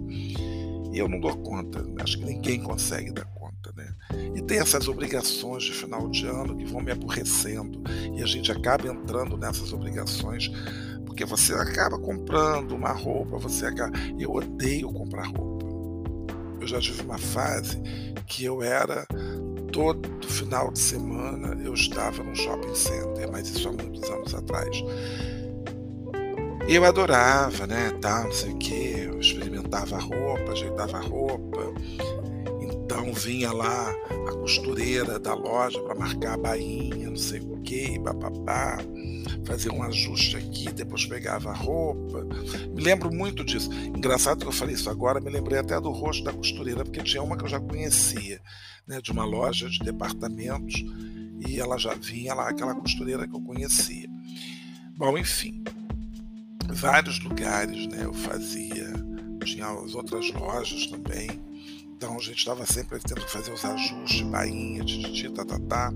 Eu 0.94 1.08
não 1.08 1.18
dou 1.18 1.36
conta. 1.38 1.84
Acho 2.00 2.18
que 2.18 2.24
ninguém 2.24 2.62
consegue 2.62 3.12
dar 3.12 3.24
conta, 3.26 3.72
né? 3.76 3.94
E 4.34 4.42
tem 4.42 4.58
essas 4.58 4.88
obrigações 4.88 5.64
de 5.64 5.72
final 5.72 6.08
de 6.08 6.26
ano 6.26 6.56
que 6.56 6.64
vão 6.64 6.80
me 6.80 6.92
aborrecendo. 6.92 7.82
E 8.16 8.22
a 8.22 8.26
gente 8.26 8.50
acaba 8.52 8.86
entrando 8.88 9.36
nessas 9.36 9.72
obrigações 9.72 10.50
porque 11.04 11.24
você 11.24 11.54
acaba 11.54 11.98
comprando 11.98 12.72
uma 12.72 12.92
roupa, 12.92 13.38
você 13.38 13.66
acaba. 13.66 13.96
Eu 14.18 14.32
odeio 14.32 14.92
comprar 14.92 15.26
roupa. 15.26 15.64
Eu 16.60 16.66
já 16.66 16.80
tive 16.80 17.02
uma 17.02 17.18
fase 17.18 17.80
que 18.26 18.44
eu 18.44 18.62
era 18.62 19.06
todo 19.70 20.08
final 20.28 20.70
de 20.70 20.78
semana 20.78 21.60
eu 21.64 21.74
estava 21.74 22.22
num 22.22 22.34
shopping 22.34 22.74
center, 22.74 23.30
mas 23.30 23.48
isso 23.48 23.68
há 23.68 23.72
muitos 23.72 24.08
anos 24.08 24.34
atrás. 24.34 24.76
Eu 26.66 26.84
adorava, 26.84 27.66
né, 27.66 27.90
tal, 28.00 28.24
não 28.24 28.32
sei 28.32 28.52
o 28.52 28.56
que, 28.56 28.74
eu 28.74 29.20
experimentava 29.20 29.96
a 29.96 30.00
roupa, 30.00 30.52
ajeitava 30.52 30.96
a 30.96 31.00
roupa, 31.00 31.74
então 32.62 33.12
vinha 33.12 33.52
lá 33.52 33.90
a 33.90 34.32
costureira 34.32 35.18
da 35.18 35.34
loja 35.34 35.78
para 35.82 35.94
marcar 35.94 36.34
a 36.34 36.38
bainha, 36.38 37.10
não 37.10 37.16
sei 37.16 37.40
o 37.40 37.60
que, 37.60 38.00
papapá, 38.00 38.78
fazer 39.44 39.70
um 39.70 39.82
ajuste 39.82 40.36
aqui, 40.38 40.72
depois 40.72 41.04
pegava 41.04 41.50
a 41.50 41.54
roupa. 41.54 42.26
Me 42.74 42.82
lembro 42.82 43.14
muito 43.14 43.44
disso. 43.44 43.70
Engraçado 43.72 44.40
que 44.40 44.46
eu 44.46 44.52
falei 44.52 44.74
isso 44.74 44.88
agora, 44.88 45.20
me 45.20 45.30
lembrei 45.30 45.58
até 45.58 45.78
do 45.78 45.90
rosto 45.90 46.24
da 46.24 46.32
costureira, 46.32 46.82
porque 46.82 47.02
tinha 47.02 47.22
uma 47.22 47.36
que 47.36 47.44
eu 47.44 47.48
já 47.48 47.60
conhecia, 47.60 48.40
né, 48.86 49.02
de 49.02 49.12
uma 49.12 49.24
loja 49.24 49.68
de 49.68 49.80
departamentos, 49.80 50.82
e 51.46 51.60
ela 51.60 51.76
já 51.76 51.92
vinha 51.94 52.32
lá, 52.32 52.48
aquela 52.48 52.74
costureira 52.74 53.28
que 53.28 53.36
eu 53.36 53.40
conhecia. 53.42 54.08
Bom, 54.96 55.18
enfim, 55.18 55.62
vários 56.70 57.22
lugares, 57.22 57.86
né? 57.88 58.04
Eu 58.04 58.14
fazia, 58.14 58.92
tinha 59.44 59.66
as 59.66 59.94
outras 59.94 60.30
lojas 60.32 60.86
também. 60.86 61.28
Então 61.96 62.16
a 62.16 62.20
gente 62.20 62.38
estava 62.38 62.66
sempre 62.66 62.98
tendo 62.98 63.20
que 63.20 63.30
fazer 63.30 63.52
os 63.52 63.64
ajustes, 63.64 64.22
bainha, 64.22 64.84
tititi, 64.84 65.30
tatatá. 65.30 65.92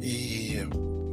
E 0.00 0.56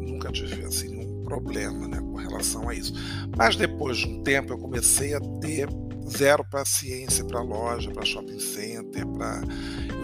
nunca 0.05 0.31
tive 0.31 0.63
assim 0.63 0.89
nenhum 0.89 1.23
problema 1.23 1.87
né, 1.87 1.99
com 1.99 2.15
relação 2.15 2.69
a 2.69 2.73
isso. 2.73 2.93
Mas 3.35 3.55
depois 3.55 3.97
de 3.97 4.07
um 4.07 4.23
tempo 4.23 4.53
eu 4.53 4.57
comecei 4.57 5.13
a 5.13 5.19
ter 5.41 5.67
zero 6.09 6.43
paciência 6.45 7.23
para 7.25 7.41
loja, 7.41 7.91
para 7.91 8.05
shopping 8.05 8.39
center, 8.39 9.05
para 9.07 9.41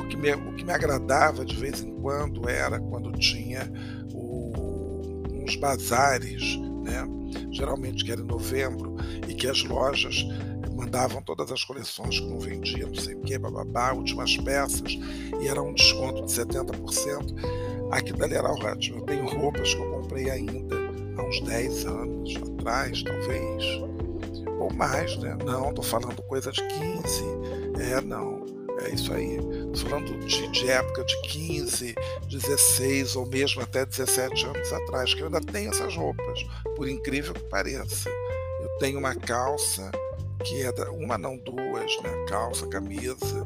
o 0.01 0.07
que 0.07 0.17
me, 0.17 0.33
o 0.33 0.53
que 0.53 0.65
me 0.65 0.71
agradava 0.71 1.45
de 1.45 1.55
vez 1.55 1.81
em 1.81 1.95
quando 2.01 2.47
era 2.49 2.79
quando 2.79 3.11
tinha 3.13 3.71
o, 4.13 5.23
uns 5.31 5.55
bazares, 5.55 6.59
né? 6.83 7.07
geralmente 7.51 8.03
que 8.03 8.11
era 8.11 8.21
em 8.21 8.25
novembro, 8.25 8.95
e 9.27 9.33
que 9.33 9.47
as 9.47 9.63
lojas 9.63 10.25
mandavam 10.75 11.21
todas 11.21 11.51
as 11.51 11.63
coleções 11.63 12.19
que 12.19 12.25
não 12.25 12.39
vendiam, 12.39 12.89
não 12.89 12.95
sei 12.95 13.15
o 13.15 13.21
que, 13.21 13.37
bababá, 13.37 13.93
últimas 13.93 14.35
peças, 14.37 14.97
e 15.41 15.47
era 15.47 15.61
um 15.61 15.73
desconto 15.73 16.25
de 16.25 16.31
70%. 16.31 17.33
Aquilo 17.91 18.17
dali 18.17 18.33
era 18.33 18.51
ótimo. 18.51 18.99
Eu 18.99 19.05
tenho 19.05 19.25
roupas 19.27 19.73
que 19.73 19.79
eu 19.79 19.91
comprei 19.91 20.29
ainda 20.29 20.75
há 21.17 21.23
uns 21.23 21.41
10 21.41 21.85
anos 21.85 22.35
atrás, 22.35 23.03
talvez, 23.03 23.63
ou 24.59 24.73
mais, 24.73 25.15
né? 25.17 25.37
Não, 25.45 25.69
estou 25.69 25.83
falando 25.83 26.21
coisa 26.23 26.51
de 26.51 26.61
15. 26.67 27.23
É, 27.79 28.01
não. 28.01 28.42
É 28.81 28.89
isso 28.93 29.13
aí. 29.13 29.37
Estou 29.73 29.89
falando 29.89 30.25
de, 30.25 30.47
de, 30.51 30.69
época 30.69 31.03
de 31.03 31.21
15, 31.21 31.95
16 32.29 33.15
ou 33.15 33.25
mesmo 33.25 33.61
até 33.61 33.85
17 33.85 34.45
anos 34.45 34.73
atrás, 34.73 35.13
que 35.13 35.21
eu 35.21 35.27
ainda 35.27 35.41
tenho 35.41 35.69
essas 35.69 35.95
roupas, 35.95 36.45
por 36.75 36.87
incrível 36.87 37.33
que 37.33 37.43
pareça. 37.43 38.09
Eu 38.61 38.69
tenho 38.79 38.99
uma 38.99 39.15
calça 39.15 39.91
que 40.43 40.61
é 40.61 40.71
da, 40.71 40.91
uma 40.91 41.17
não 41.17 41.37
duas, 41.37 42.01
né? 42.03 42.25
Calça, 42.27 42.67
camisa 42.67 43.43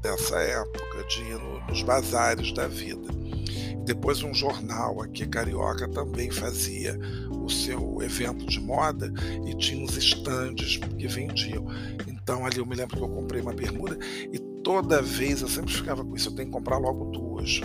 dessa 0.00 0.38
época, 0.38 1.04
de 1.04 1.22
ir 1.22 1.38
no, 1.38 1.60
nos 1.66 1.82
bazares 1.82 2.52
da 2.52 2.66
vida. 2.66 3.12
Depois 3.84 4.22
um 4.22 4.32
jornal 4.32 5.00
aqui 5.02 5.26
carioca 5.26 5.88
também 5.88 6.30
fazia 6.30 6.98
o 7.30 7.48
seu 7.48 8.00
evento 8.00 8.46
de 8.46 8.60
moda 8.60 9.12
e 9.44 9.56
tinha 9.56 9.84
uns 9.84 9.96
estandes 9.96 10.76
que 10.76 11.08
vendiam. 11.08 11.66
Então 12.06 12.46
ali 12.46 12.58
eu 12.58 12.66
me 12.66 12.76
lembro 12.76 12.96
que 12.96 13.02
eu 13.02 13.08
comprei 13.08 13.40
uma 13.40 13.52
bermuda 13.52 13.98
e 14.32 14.51
toda 14.62 15.02
vez 15.02 15.42
eu 15.42 15.48
sempre 15.48 15.72
ficava 15.72 16.04
com 16.04 16.14
isso, 16.16 16.28
eu 16.28 16.34
tenho 16.34 16.48
que 16.48 16.54
comprar 16.54 16.78
logo 16.78 17.06
duas. 17.06 17.60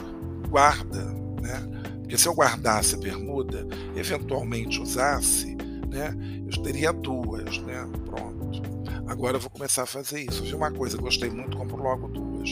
Guarda, 0.49 1.03
né? 1.41 1.67
Porque 2.01 2.17
se 2.17 2.27
eu 2.27 2.33
guardasse 2.33 2.95
a 2.95 2.97
bermuda, 2.97 3.67
eventualmente 3.95 4.81
usasse, 4.81 5.55
né? 5.89 6.15
Eu 6.45 6.63
teria 6.63 6.91
duas, 6.91 7.59
né? 7.59 7.87
Pronto. 8.05 8.61
Agora 9.07 9.37
eu 9.37 9.41
vou 9.41 9.49
começar 9.49 9.83
a 9.83 9.85
fazer 9.85 10.21
isso. 10.21 10.43
Vi 10.43 10.55
uma 10.55 10.71
coisa, 10.71 10.97
gostei 10.97 11.29
muito, 11.29 11.57
compro 11.57 11.81
logo 11.81 12.07
duas. 12.07 12.49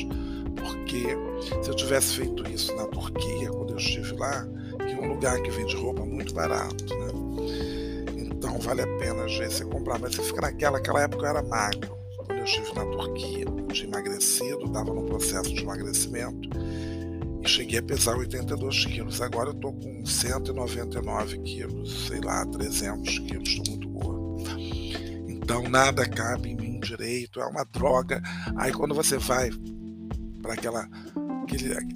Porque 0.55 1.05
se 1.63 1.69
eu 1.69 1.75
tivesse 1.75 2.15
feito 2.15 2.49
isso 2.49 2.75
na 2.75 2.85
Turquia, 2.87 3.49
quando 3.49 3.71
eu 3.71 3.77
estive 3.77 4.13
lá, 4.13 4.47
que 4.77 4.93
é 4.93 5.01
um 5.01 5.07
lugar 5.07 5.41
que 5.41 5.51
vende 5.51 5.75
roupa 5.75 6.05
muito 6.05 6.33
barato, 6.33 6.85
né? 6.97 7.07
Então 8.17 8.59
vale 8.59 8.81
a 8.81 8.97
pena 8.97 9.27
já 9.27 9.49
você 9.49 9.65
comprar. 9.65 9.99
Mas 9.99 10.15
você 10.15 10.23
fica 10.23 10.41
naquela, 10.41 10.77
aquela 10.77 11.01
época 11.01 11.25
eu 11.25 11.29
era 11.29 11.43
magro 11.43 12.04
eu 12.45 12.61
estive 12.61 12.73
na 12.75 12.85
Turquia. 12.85 13.45
Tinha 13.73 13.87
emagrecido, 13.87 14.65
estava 14.65 14.93
no 14.93 15.03
processo 15.03 15.53
de 15.53 15.61
emagrecimento 15.61 16.49
e 17.41 17.47
cheguei 17.47 17.79
a 17.79 17.83
pesar 17.83 18.17
82 18.17 18.85
quilos. 18.85 19.19
Agora 19.19 19.49
eu 19.49 19.53
estou 19.53 19.73
com 19.73 20.05
199 20.05 21.39
quilos, 21.39 22.07
sei 22.07 22.21
lá, 22.21 22.45
300 22.45 23.19
quilos, 23.19 23.49
estou 23.49 23.75
muito 23.75 23.89
gordo. 23.89 24.43
Então 25.27 25.63
nada 25.63 26.07
cabe 26.07 26.51
em 26.51 26.55
mim 26.55 26.79
direito, 26.79 27.41
é 27.41 27.45
uma 27.45 27.65
droga. 27.65 28.21
Aí 28.57 28.71
quando 28.71 28.93
você 28.93 29.17
vai 29.17 29.49
para 30.41 30.53
aquela, 30.53 30.87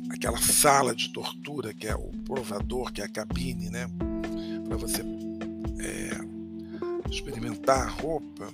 aquela 0.10 0.38
sala 0.40 0.96
de 0.96 1.14
tortura 1.14 1.74
que 1.74 1.88
é 1.88 1.96
o 1.96 2.10
provador, 2.26 2.92
que 2.92 3.02
é 3.02 3.06
a 3.06 3.10
cabine, 3.10 3.70
né? 3.70 3.88
Para 4.68 4.78
você 4.78 5.02
é, 5.80 7.10
experimentar 7.12 7.88
a 7.88 7.90
roupa 7.90 8.52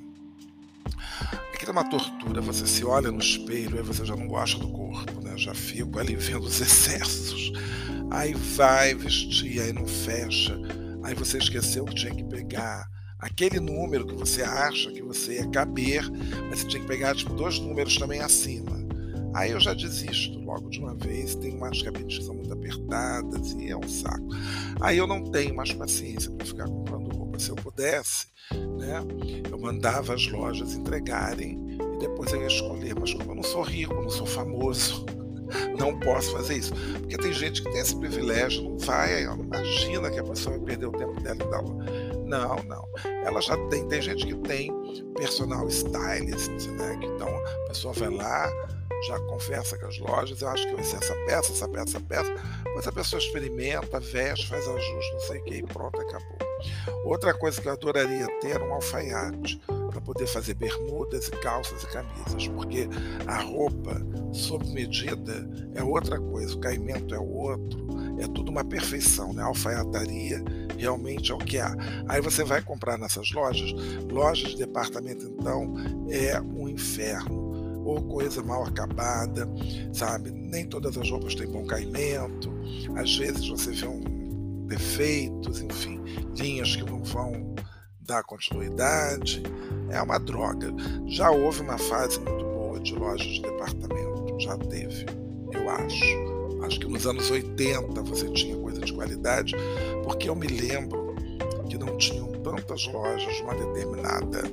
Aquilo 1.66 1.80
é 1.80 1.82
uma 1.82 1.90
tortura. 1.90 2.42
Você 2.42 2.68
se 2.68 2.86
olha 2.86 3.12
no 3.12 3.18
espelho, 3.18 3.78
aí 3.78 3.82
você 3.82 4.06
já 4.06 4.16
não 4.16 4.28
gosta 4.28 4.60
do 4.60 4.68
corpo, 4.68 5.20
né? 5.22 5.36
Já 5.36 5.56
fico 5.56 5.98
ali 5.98 6.16
vendo 6.16 6.46
os 6.46 6.62
excessos. 6.62 7.52
Aí 8.12 8.36
vai 8.36 8.94
vestir, 8.94 9.60
aí 9.60 9.74
não 9.74 9.88
fecha. 9.88 10.56
Aí 11.04 11.16
você 11.16 11.40
esqueceu 11.40 11.84
que 11.86 11.96
tinha 11.96 12.14
que 12.14 12.24
pegar 12.24 12.88
aquele 13.18 13.60
número 13.60 14.06
que 14.06 14.14
você 14.14 14.44
acha 14.44 14.92
que 14.92 15.02
você 15.02 15.38
ia 15.38 15.50
caber, 15.50 16.08
mas 16.52 16.60
você 16.60 16.68
tinha 16.68 16.82
que 16.84 16.88
pegar 16.88 17.16
tipo, 17.16 17.34
dois 17.34 17.58
números 17.58 17.98
também 17.98 18.20
acima. 18.22 18.86
Aí 19.34 19.50
eu 19.50 19.60
já 19.60 19.74
desisto 19.74 20.38
logo 20.42 20.70
de 20.70 20.78
uma 20.80 20.94
vez. 20.94 21.34
Tem 21.34 21.52
umas 21.56 21.82
cabines 21.82 22.20
que 22.20 22.26
são 22.26 22.36
muito 22.36 22.54
apertadas 22.54 23.54
e 23.54 23.72
é 23.72 23.76
um 23.76 23.90
saco. 23.90 24.28
Aí 24.80 25.00
eu 25.00 25.08
não 25.08 25.24
tenho 25.32 25.56
mais 25.56 25.74
paciência 25.74 26.30
para 26.30 26.46
ficar 26.46 26.68
comprando. 26.68 27.05
Se 27.40 27.50
eu 27.50 27.56
pudesse, 27.56 28.28
né? 28.52 29.04
Eu 29.50 29.58
mandava 29.58 30.14
as 30.14 30.28
lojas 30.28 30.74
entregarem 30.74 31.60
e 31.96 32.00
depois 32.00 32.32
eu 32.32 32.42
ia 32.42 32.48
escolher. 32.48 32.96
Mas 33.00 33.14
como 33.14 33.32
eu 33.32 33.36
não 33.36 33.44
sou 33.44 33.62
rico, 33.62 33.94
não 33.94 34.10
sou 34.10 34.26
famoso, 34.26 35.06
não 35.78 36.00
posso 36.00 36.32
fazer 36.32 36.58
isso. 36.58 36.74
Porque 37.00 37.18
tem 37.18 37.34
gente 37.34 37.62
que 37.62 37.72
tem 37.72 37.82
esse 37.82 37.96
privilégio, 37.96 38.64
não 38.64 38.78
vai, 38.78 39.26
não 39.26 39.44
imagina 39.44 40.10
que 40.10 40.20
a 40.20 40.24
pessoa 40.24 40.58
vai 40.58 40.66
perder 40.66 40.88
o 40.88 40.92
tempo 40.92 41.22
dela 41.22 41.36
e 41.36 41.50
dar 41.50 41.64
Não, 42.26 42.64
não. 42.64 42.88
Ela 43.24 43.42
já 43.42 43.58
tem, 43.68 43.88
tem 43.88 44.02
gente 44.02 44.26
que 44.26 44.36
tem 44.36 44.72
personal 45.16 45.68
stylist, 45.68 46.68
né? 46.70 47.00
Então 47.02 47.28
a 47.28 47.68
pessoa 47.68 47.94
vai 47.94 48.10
lá, 48.10 48.50
já 49.08 49.20
conversa 49.20 49.78
com 49.78 49.88
as 49.88 49.98
lojas, 50.00 50.42
eu 50.42 50.50
acho 50.50 50.68
que 50.68 50.76
vai 50.76 50.84
ser 50.84 50.98
essa 50.98 51.16
peça, 51.26 51.52
essa 51.52 51.68
peça, 51.68 51.98
essa 51.98 52.00
peça, 52.00 52.36
mas 52.76 52.88
a 52.88 52.92
pessoa 52.92 53.20
experimenta, 53.20 54.00
veste, 54.00 54.48
faz 54.48 54.68
ajuste, 54.68 55.14
não 55.14 55.20
sei 55.20 55.40
o 55.40 55.44
que, 55.44 55.56
e 55.56 55.64
pronto, 55.64 56.00
acabou. 56.00 56.45
Outra 57.04 57.34
coisa 57.34 57.62
que 57.62 57.68
eu 57.68 57.74
adoraria 57.74 58.28
ter 58.40 58.62
um 58.62 58.74
alfaiate. 58.74 59.62
para 59.90 60.02
poder 60.02 60.28
fazer 60.28 60.56
bermudas 60.56 61.30
e 61.30 61.32
calças 61.32 61.82
e 61.84 61.88
camisas, 61.88 62.50
porque 62.50 62.90
a 63.26 63.40
roupa 63.40 63.96
sob 64.34 64.68
medida 64.74 65.50
é 65.74 65.82
outra 65.82 66.20
coisa, 66.20 66.54
o 66.54 66.60
caimento 66.60 67.16
é 67.16 67.20
outro, 67.20 67.88
é 68.20 68.28
tudo 68.28 68.52
uma 68.52 68.66
perfeição, 68.66 69.32
né? 69.32 69.42
A 69.42 69.46
alfaiataria 69.46 70.44
realmente 70.78 71.32
é 71.32 71.36
o 71.36 71.38
que 71.38 71.58
há. 71.58 71.74
Aí 72.10 72.20
você 72.20 72.44
vai 72.44 72.62
comprar 72.62 72.98
nessas 72.98 73.32
lojas, 73.32 73.72
lojas 74.12 74.52
de 74.52 74.58
departamento 74.58 75.26
então 75.26 75.74
é 76.10 76.42
um 76.42 76.68
inferno 76.68 77.46
ou 77.86 78.02
coisa 78.02 78.42
mal 78.42 78.64
acabada, 78.64 79.48
sabe? 79.94 80.32
Nem 80.32 80.66
todas 80.66 80.98
as 80.98 81.10
roupas 81.10 81.36
têm 81.36 81.48
bom 81.48 81.66
caimento, 81.66 82.52
às 82.96 83.16
vezes 83.16 83.48
você 83.48 83.72
vê 83.72 83.88
um 83.88 84.15
defeitos, 84.66 85.62
enfim, 85.62 86.02
linhas 86.36 86.76
que 86.76 86.84
não 86.84 87.04
vão 87.04 87.56
dar 88.02 88.24
continuidade. 88.24 89.44
É 89.90 90.02
uma 90.02 90.18
droga. 90.20 90.74
Já 91.08 91.32
houve 91.32 91.62
uma 91.62 91.78
fase 91.78 92.20
muito 92.20 92.44
boa 92.46 92.80
de 92.80 92.94
lojas 92.94 93.28
de 93.28 93.42
departamento, 93.42 94.40
já 94.40 94.58
teve, 94.58 95.06
eu 95.52 95.70
acho. 95.70 96.36
Acho 96.64 96.80
que 96.80 96.88
nos 96.88 97.06
anos 97.06 97.30
80 97.30 98.02
você 98.02 98.30
tinha 98.32 98.56
coisa 98.58 98.82
de 98.82 98.92
qualidade, 98.92 99.54
porque 100.04 100.30
eu 100.30 100.36
me 100.36 100.48
lembro 100.48 101.16
que 101.70 101.78
não 101.78 101.98
tinham 101.98 102.28
tantas 102.42 102.86
lojas 102.88 103.40
uma 103.42 103.54
determinada, 103.54 104.44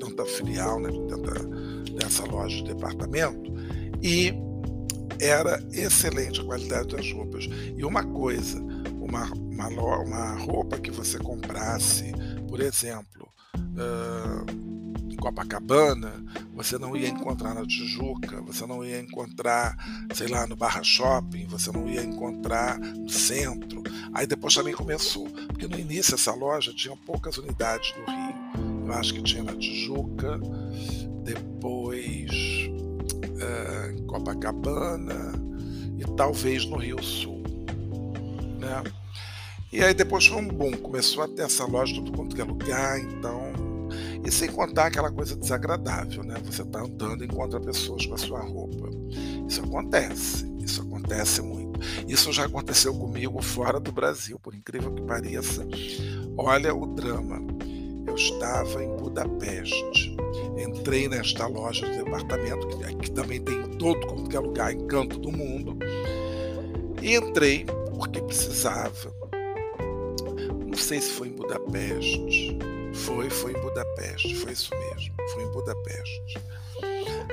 tanta 0.00 0.24
filial, 0.24 0.80
né, 0.80 0.90
tanta, 1.08 1.44
dessa 1.92 2.24
loja 2.24 2.56
de 2.56 2.74
departamento, 2.74 3.52
e 4.02 4.32
era 5.20 5.62
excelente 5.72 6.40
a 6.40 6.44
qualidade 6.44 6.96
das 6.96 7.12
roupas. 7.12 7.48
E 7.76 7.84
uma 7.84 8.04
coisa, 8.04 8.58
uma, 9.00 9.30
uma, 9.66 9.98
uma 9.98 10.34
roupa 10.34 10.78
que 10.78 10.90
você 10.90 11.18
comprasse, 11.18 12.12
por 12.48 12.60
exemplo, 12.60 13.28
uh, 13.56 14.68
Copacabana, 15.18 16.24
você 16.54 16.78
não 16.78 16.96
ia 16.96 17.08
encontrar 17.08 17.54
na 17.54 17.66
Tijuca, 17.66 18.40
você 18.40 18.64
não 18.66 18.84
ia 18.84 19.00
encontrar, 19.00 19.76
sei 20.14 20.28
lá, 20.28 20.46
no 20.46 20.54
Barra 20.54 20.82
Shopping, 20.82 21.46
você 21.46 21.72
não 21.72 21.88
ia 21.88 22.02
encontrar 22.02 22.78
no 22.78 23.08
centro. 23.08 23.82
Aí 24.14 24.26
depois 24.26 24.54
também 24.54 24.74
começou, 24.74 25.28
porque 25.48 25.66
no 25.66 25.78
início 25.78 26.14
essa 26.14 26.32
loja 26.32 26.72
tinha 26.72 26.96
poucas 26.96 27.36
unidades 27.36 27.92
no 27.96 28.04
Rio. 28.04 28.86
Eu 28.86 28.92
acho 28.94 29.12
que 29.12 29.22
tinha 29.22 29.42
na 29.42 29.54
Tijuca, 29.56 30.40
depois 31.24 32.30
uh, 33.24 34.02
Copacabana 34.06 35.32
e 35.98 36.04
talvez 36.16 36.64
no 36.64 36.76
Rio 36.76 37.02
Sul. 37.02 37.42
Né? 38.58 38.82
E 39.70 39.84
aí 39.84 39.92
depois 39.92 40.26
foi 40.26 40.38
um 40.38 40.48
boom, 40.48 40.72
começou 40.72 41.22
a 41.22 41.28
ter 41.28 41.42
essa 41.42 41.66
loja 41.66 41.94
tudo 41.94 42.12
quanto 42.12 42.40
é 42.40 42.44
lugar, 42.44 42.98
então. 42.98 43.52
E 44.24 44.30
sem 44.30 44.50
contar 44.50 44.86
aquela 44.86 45.10
coisa 45.10 45.36
desagradável, 45.36 46.24
né? 46.24 46.36
Você 46.44 46.64
tá 46.64 46.80
andando 46.80 47.22
e 47.22 47.26
encontra 47.26 47.60
pessoas 47.60 48.06
com 48.06 48.14
a 48.14 48.18
sua 48.18 48.40
roupa. 48.40 48.88
Isso 49.46 49.62
acontece, 49.62 50.50
isso 50.58 50.80
acontece 50.80 51.42
muito. 51.42 51.78
Isso 52.08 52.32
já 52.32 52.46
aconteceu 52.46 52.94
comigo 52.94 53.42
fora 53.42 53.78
do 53.78 53.92
Brasil, 53.92 54.38
por 54.38 54.54
incrível 54.54 54.92
que 54.92 55.02
pareça. 55.02 55.66
Olha 56.36 56.74
o 56.74 56.86
drama. 56.86 57.38
Eu 58.06 58.14
estava 58.14 58.82
em 58.82 58.96
Budapeste. 58.96 60.16
Entrei 60.56 61.08
nesta 61.08 61.46
loja 61.46 61.86
de 61.86 61.98
departamento, 61.98 62.66
que, 62.68 62.96
que 62.96 63.10
também 63.10 63.40
tem 63.40 63.60
em 63.60 63.76
todo 63.76 64.06
quanto 64.06 64.34
é 64.34 64.40
lugar, 64.40 64.72
em 64.72 64.86
canto 64.86 65.18
do 65.18 65.30
mundo. 65.30 65.78
E 67.02 67.14
entrei 67.14 67.66
porque 67.94 68.20
precisava 68.22 69.18
sei 70.78 71.00
se 71.00 71.10
foi 71.10 71.28
em 71.28 71.32
Budapeste. 71.32 72.58
Foi, 72.94 73.28
foi 73.28 73.52
em 73.52 73.60
Budapeste, 73.60 74.34
foi 74.34 74.52
isso 74.52 74.70
mesmo, 74.74 75.14
foi 75.32 75.42
em 75.42 75.48
Budapeste. 75.48 76.38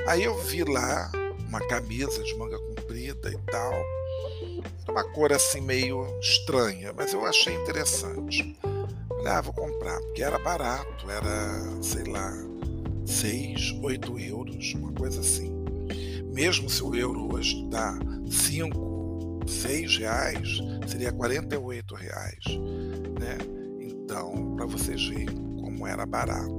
Aí 0.07 0.23
eu 0.23 0.37
vi 0.43 0.63
lá 0.63 1.11
uma 1.47 1.59
camisa 1.61 2.21
de 2.21 2.35
manga 2.35 2.59
comprida 2.59 3.31
e 3.31 3.37
tal, 3.51 3.73
uma 4.87 5.03
cor 5.11 5.31
assim 5.31 5.61
meio 5.61 6.05
estranha, 6.19 6.93
mas 6.95 7.13
eu 7.13 7.25
achei 7.25 7.53
interessante. 7.55 8.55
Falei, 9.07 9.27
ah, 9.27 9.41
vou 9.41 9.53
comprar, 9.53 9.99
porque 10.01 10.21
era 10.21 10.37
barato, 10.37 11.09
era, 11.09 11.81
sei 11.81 12.03
lá, 12.03 12.31
6, 13.05 13.79
8 13.81 14.19
euros, 14.19 14.73
uma 14.73 14.91
coisa 14.91 15.21
assim. 15.21 15.51
Mesmo 16.33 16.69
se 16.69 16.83
o 16.83 16.93
euro 16.93 17.33
hoje 17.33 17.63
está 17.63 17.97
5, 18.29 18.94
6 19.47 19.97
reais, 19.97 20.59
seria 20.87 21.11
48 21.11 21.95
reais 21.95 22.43
né? 23.19 23.37
Então, 23.79 24.55
para 24.55 24.65
vocês 24.65 25.03
verem 25.07 25.35
como 25.61 25.87
era 25.87 26.05
barato. 26.05 26.53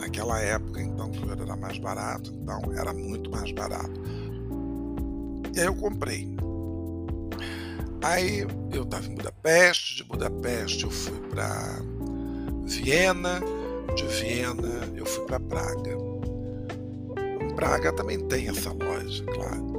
Naquela 0.00 0.40
época, 0.40 0.80
então, 0.80 1.10
tudo 1.10 1.32
era 1.32 1.56
mais 1.56 1.78
barato, 1.78 2.32
então 2.32 2.60
era 2.76 2.92
muito 2.92 3.30
mais 3.30 3.52
barato. 3.52 4.00
E 5.54 5.60
aí 5.60 5.66
eu 5.66 5.74
comprei. 5.74 6.34
Aí 8.02 8.40
eu 8.72 8.82
estava 8.82 9.06
em 9.06 9.14
Budapeste, 9.14 9.96
de 9.96 10.04
Budapeste 10.04 10.84
eu 10.84 10.90
fui 10.90 11.20
para 11.28 11.80
Viena, 12.64 13.40
de 13.94 14.04
Viena 14.06 14.90
eu 14.96 15.06
fui 15.06 15.24
para 15.26 15.38
Praga. 15.38 15.96
Praga 17.54 17.92
também 17.92 18.18
tem 18.26 18.48
essa 18.48 18.72
loja, 18.72 19.24
claro. 19.26 19.71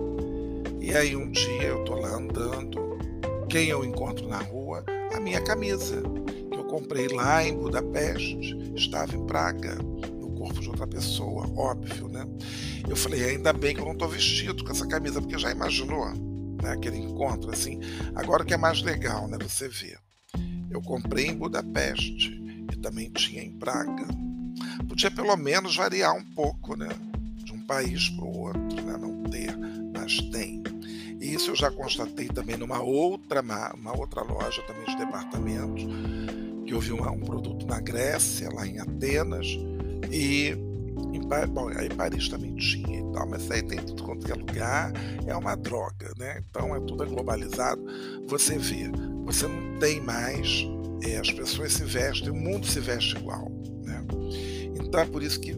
E 0.84 0.94
aí 0.94 1.16
um 1.16 1.32
dia 1.32 1.64
eu 1.64 1.82
tô 1.86 1.96
lá 1.96 2.10
andando, 2.10 3.00
quem 3.48 3.70
eu 3.70 3.86
encontro 3.86 4.28
na 4.28 4.40
rua? 4.40 4.84
A 5.16 5.20
minha 5.22 5.40
camisa, 5.40 6.04
que 6.52 6.58
eu 6.58 6.66
comprei 6.66 7.08
lá 7.08 7.42
em 7.42 7.58
Budapeste, 7.58 8.74
estava 8.76 9.16
em 9.16 9.26
Praga, 9.26 9.76
no 9.76 10.36
corpo 10.36 10.60
de 10.60 10.68
outra 10.68 10.86
pessoa, 10.86 11.50
óbvio, 11.56 12.10
né? 12.10 12.28
Eu 12.86 12.98
falei, 12.98 13.24
ainda 13.24 13.54
bem 13.54 13.74
que 13.74 13.80
eu 13.80 13.86
não 13.86 13.94
estou 13.94 14.10
vestido 14.10 14.62
com 14.62 14.72
essa 14.72 14.86
camisa, 14.86 15.22
porque 15.22 15.40
já 15.40 15.52
imaginou, 15.52 16.10
né, 16.62 16.74
aquele 16.74 16.98
encontro 16.98 17.50
assim. 17.50 17.80
Agora 18.14 18.44
o 18.44 18.46
que 18.46 18.54
é 18.54 18.58
mais 18.58 18.82
legal, 18.82 19.30
né, 19.30 19.38
você 19.42 19.70
vê. 19.70 19.98
Eu 20.70 20.82
comprei 20.82 21.28
em 21.28 21.38
Budapeste 21.38 22.44
e 22.74 22.76
também 22.76 23.10
tinha 23.10 23.42
em 23.42 23.54
Praga. 23.58 24.06
Podia 24.90 25.10
pelo 25.10 25.38
menos 25.38 25.78
variar 25.78 26.14
um 26.14 26.26
pouco, 26.34 26.76
né? 26.76 26.90
De 27.38 27.54
um 27.54 27.66
país 27.66 28.10
para 28.10 28.26
o 28.26 28.38
outro, 28.38 28.82
né? 28.82 28.98
Não 28.98 29.24
ter, 29.24 29.56
mas 29.94 30.18
tem. 30.30 30.63
Isso 31.34 31.50
eu 31.50 31.56
já 31.56 31.72
constatei 31.72 32.28
também 32.28 32.56
numa 32.56 32.80
outra, 32.80 33.42
uma 33.42 33.98
outra 33.98 34.22
loja 34.22 34.62
também 34.68 34.86
de 34.86 35.04
departamentos, 35.04 35.84
que 36.64 36.78
vi 36.78 36.92
uma, 36.92 37.10
um 37.10 37.22
produto 37.22 37.66
na 37.66 37.80
Grécia, 37.80 38.50
lá 38.54 38.68
em 38.68 38.80
Atenas, 38.80 39.48
e 40.12 40.50
em, 41.12 41.48
bom, 41.48 41.70
aí 41.70 41.90
Paris 41.90 42.30
também 42.30 42.54
tinha 42.56 43.00
e 43.00 43.14
tal, 43.14 43.28
mas 43.28 43.50
aí 43.50 43.64
tem 43.64 43.80
tudo 43.80 44.04
quanto 44.04 44.32
é 44.32 44.36
lugar, 44.36 44.94
é 45.26 45.36
uma 45.36 45.56
droga, 45.56 46.14
né? 46.20 46.44
Então 46.48 46.76
é 46.76 46.80
tudo 46.82 47.04
globalizado. 47.08 47.84
Você 48.28 48.60
vê, 48.60 48.92
você 49.26 49.48
não 49.48 49.80
tem 49.80 50.00
mais, 50.02 50.68
é, 51.04 51.18
as 51.18 51.32
pessoas 51.32 51.74
se 51.74 51.84
vestem, 51.84 52.30
o 52.30 52.36
mundo 52.36 52.68
se 52.68 52.80
veste 52.80 53.18
igual, 53.18 53.52
né? 53.84 54.06
Então 54.80 55.00
é 55.00 55.06
por 55.06 55.24
isso 55.24 55.40
que 55.40 55.56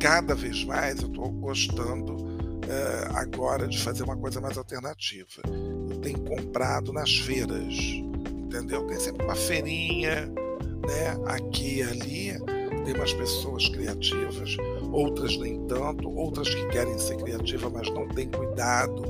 cada 0.00 0.36
vez 0.36 0.64
mais 0.64 1.00
eu 1.00 1.08
estou 1.08 1.28
gostando 1.28 2.27
é, 2.68 3.08
agora 3.14 3.66
de 3.66 3.78
fazer 3.78 4.02
uma 4.02 4.16
coisa 4.16 4.40
mais 4.40 4.58
alternativa. 4.58 5.42
Eu 5.90 5.98
tenho 6.00 6.20
comprado 6.20 6.92
nas 6.92 7.16
feiras, 7.18 7.74
entendeu? 7.74 8.86
Tem 8.86 9.00
sempre 9.00 9.24
uma 9.24 9.34
feirinha, 9.34 10.26
né? 10.26 11.18
Aqui 11.26 11.78
e 11.78 11.82
ali, 11.82 12.38
tem 12.84 12.94
umas 12.94 13.12
pessoas 13.14 13.68
criativas, 13.68 14.56
outras 14.92 15.36
nem 15.38 15.66
tanto, 15.66 16.10
outras 16.10 16.54
que 16.54 16.66
querem 16.68 16.98
ser 16.98 17.16
criativas, 17.16 17.72
mas 17.72 17.88
não 17.90 18.06
têm 18.08 18.28
cuidado 18.28 19.02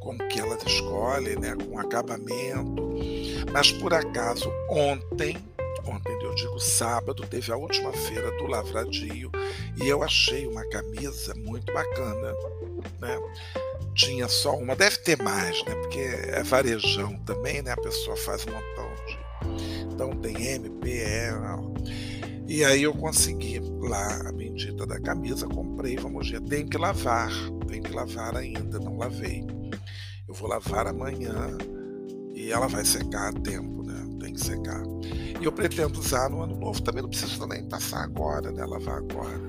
com 0.00 0.14
o 0.14 0.28
que 0.28 0.40
elas 0.40 0.62
escolhem, 0.64 1.36
né? 1.36 1.56
Com 1.56 1.78
acabamento. 1.78 2.90
Mas 3.52 3.70
por 3.72 3.94
acaso, 3.94 4.50
ontem 4.68 5.36
ontem, 5.90 6.12
eu 6.22 6.34
digo 6.34 6.58
sábado, 6.58 7.26
teve 7.26 7.52
a 7.52 7.56
última 7.56 7.92
feira 7.92 8.30
do 8.38 8.46
Lavradio 8.46 9.30
e 9.82 9.88
eu 9.88 10.02
achei 10.02 10.46
uma 10.46 10.64
camisa 10.68 11.34
muito 11.34 11.72
bacana, 11.72 12.34
né? 13.00 13.18
Tinha 13.94 14.28
só 14.28 14.56
uma, 14.56 14.76
deve 14.76 14.98
ter 14.98 15.20
mais, 15.22 15.64
né? 15.64 15.74
Porque 15.74 15.98
é 15.98 16.42
varejão 16.42 17.16
também, 17.24 17.60
né? 17.62 17.72
A 17.72 17.76
pessoa 17.76 18.16
faz 18.16 18.46
um 18.46 18.52
montão 18.52 18.90
de. 19.06 19.92
Então 19.92 20.10
tem 20.16 20.46
MP, 20.54 20.98
é. 20.98 21.30
E 22.46 22.64
aí 22.64 22.82
eu 22.82 22.94
consegui 22.94 23.60
lá 23.80 24.28
a 24.28 24.32
bendita 24.32 24.84
da 24.86 24.98
camisa, 25.00 25.46
comprei, 25.46 25.96
vamos 25.96 26.30
ver, 26.30 26.40
tem 26.40 26.66
que 26.66 26.76
lavar, 26.76 27.30
tem 27.68 27.80
que 27.80 27.92
lavar 27.92 28.36
ainda, 28.36 28.78
não 28.78 28.96
lavei. 28.96 29.44
Eu 30.26 30.34
vou 30.34 30.48
lavar 30.48 30.86
amanhã 30.86 31.56
e 32.34 32.50
ela 32.50 32.66
vai 32.66 32.84
secar 32.84 33.28
a 33.28 33.32
tempo, 33.32 33.82
né? 33.82 34.04
Tem 34.20 34.32
que 34.32 34.40
secar. 34.40 34.82
E 35.40 35.44
eu 35.44 35.52
pretendo 35.52 35.98
usar 35.98 36.28
no 36.28 36.42
ano 36.42 36.54
novo. 36.54 36.82
Também 36.82 37.02
não 37.02 37.08
preciso 37.08 37.46
nem 37.46 37.64
passar 37.64 38.04
agora, 38.04 38.52
né? 38.52 38.64
Lavar 38.64 38.98
agora. 38.98 39.40